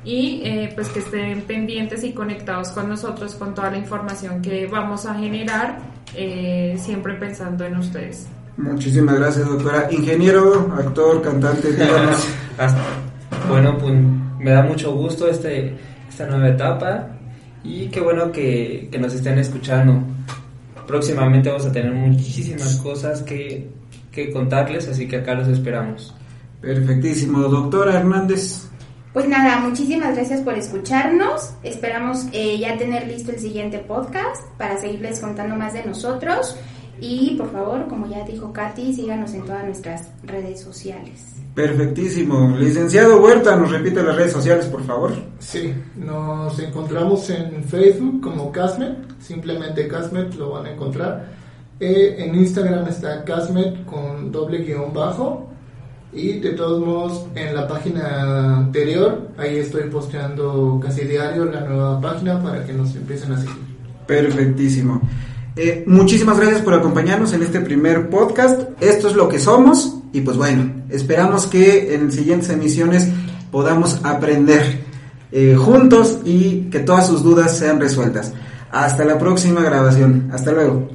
y 0.03 0.41
eh, 0.43 0.71
pues 0.75 0.89
que 0.89 0.99
estén 0.99 1.41
pendientes 1.41 2.03
y 2.03 2.13
conectados 2.13 2.69
con 2.69 2.87
nosotros 2.87 3.35
con 3.35 3.53
toda 3.53 3.71
la 3.71 3.77
información 3.77 4.41
que 4.41 4.65
vamos 4.67 5.05
a 5.05 5.15
generar, 5.15 5.79
eh, 6.15 6.77
siempre 6.79 7.15
pensando 7.15 7.65
en 7.65 7.77
ustedes. 7.77 8.27
Muchísimas 8.57 9.19
gracias, 9.19 9.47
doctora. 9.47 9.87
Ingeniero, 9.91 10.73
actor, 10.77 11.21
cantante, 11.21 11.69
bueno, 13.49 13.77
pues 13.77 13.93
me 14.39 14.51
da 14.51 14.63
mucho 14.63 14.93
gusto 14.93 15.29
este, 15.29 15.77
esta 16.09 16.25
nueva 16.27 16.49
etapa 16.49 17.07
y 17.63 17.87
qué 17.87 18.01
bueno 18.01 18.31
que, 18.31 18.89
que 18.91 18.99
nos 18.99 19.13
estén 19.13 19.37
escuchando. 19.37 20.01
Próximamente 20.87 21.49
vamos 21.49 21.65
a 21.65 21.71
tener 21.71 21.91
muchísimas 21.93 22.77
cosas 22.77 23.21
que, 23.21 23.69
que 24.11 24.31
contarles, 24.31 24.87
así 24.87 25.07
que 25.07 25.17
acá 25.17 25.35
los 25.35 25.47
esperamos. 25.47 26.15
Perfectísimo, 26.61 27.41
doctora 27.43 27.99
Hernández. 27.99 28.69
Pues 29.19 29.27
nada, 29.27 29.59
muchísimas 29.59 30.15
gracias 30.15 30.39
por 30.39 30.53
escucharnos. 30.53 31.51
Esperamos 31.61 32.27
eh, 32.31 32.57
ya 32.57 32.77
tener 32.77 33.05
listo 33.05 33.33
el 33.33 33.39
siguiente 33.39 33.79
podcast 33.79 34.41
para 34.57 34.77
seguirles 34.77 35.19
contando 35.19 35.57
más 35.57 35.73
de 35.73 35.83
nosotros. 35.83 36.55
Y 37.01 37.35
por 37.35 37.51
favor, 37.51 37.89
como 37.89 38.07
ya 38.07 38.23
dijo 38.23 38.53
Katy, 38.53 38.93
síganos 38.93 39.33
en 39.33 39.41
todas 39.43 39.65
nuestras 39.65 40.07
redes 40.23 40.61
sociales. 40.61 41.35
Perfectísimo. 41.53 42.55
Licenciado 42.57 43.21
Huerta, 43.21 43.57
¿nos 43.57 43.69
repite 43.69 44.01
las 44.01 44.15
redes 44.15 44.31
sociales, 44.31 44.67
por 44.67 44.85
favor? 44.85 45.11
Sí, 45.39 45.73
nos 45.97 46.57
encontramos 46.59 47.29
en 47.29 47.65
Facebook 47.65 48.21
como 48.21 48.53
Casmet, 48.53 49.19
simplemente 49.19 49.89
Casmet 49.89 50.33
lo 50.35 50.51
van 50.51 50.67
a 50.67 50.71
encontrar. 50.71 51.27
Eh, 51.77 52.15
en 52.19 52.35
Instagram 52.35 52.87
está 52.87 53.25
Casmet 53.25 53.83
con 53.83 54.31
doble 54.31 54.59
guion 54.59 54.93
bajo. 54.93 55.49
Y 56.11 56.39
de 56.39 56.51
todos 56.51 56.83
modos, 56.83 57.25
en 57.35 57.55
la 57.55 57.67
página 57.67 58.57
anterior, 58.57 59.29
ahí 59.37 59.57
estoy 59.57 59.83
posteando 59.89 60.79
casi 60.83 61.05
diario 61.05 61.45
la 61.45 61.61
nueva 61.61 62.01
página 62.01 62.41
para 62.41 62.65
que 62.65 62.73
nos 62.73 62.95
empiecen 62.95 63.33
a 63.33 63.37
seguir. 63.37 63.55
Perfectísimo. 64.07 65.01
Eh, 65.55 65.83
muchísimas 65.85 66.39
gracias 66.39 66.61
por 66.61 66.73
acompañarnos 66.73 67.33
en 67.33 67.43
este 67.43 67.59
primer 67.59 68.09
podcast. 68.09 68.61
Esto 68.79 69.09
es 69.09 69.15
lo 69.15 69.27
que 69.27 69.39
somos 69.39 69.97
y 70.11 70.21
pues 70.21 70.37
bueno, 70.37 70.71
esperamos 70.89 71.45
que 71.47 71.93
en 71.93 72.11
siguientes 72.11 72.49
emisiones 72.49 73.09
podamos 73.51 73.99
aprender 74.03 74.81
eh, 75.31 75.55
juntos 75.55 76.19
y 76.25 76.69
que 76.71 76.79
todas 76.79 77.07
sus 77.07 77.23
dudas 77.23 77.55
sean 77.57 77.79
resueltas. 77.79 78.33
Hasta 78.71 79.05
la 79.05 79.17
próxima 79.17 79.61
grabación. 79.61 80.29
Hasta 80.33 80.51
luego. 80.51 80.89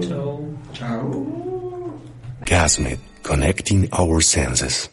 Chao. 0.00 0.40
Chao. 0.72 1.26
Gasmet, 2.46 3.00
connecting 3.24 3.88
our 3.92 4.20
senses. 4.20 4.76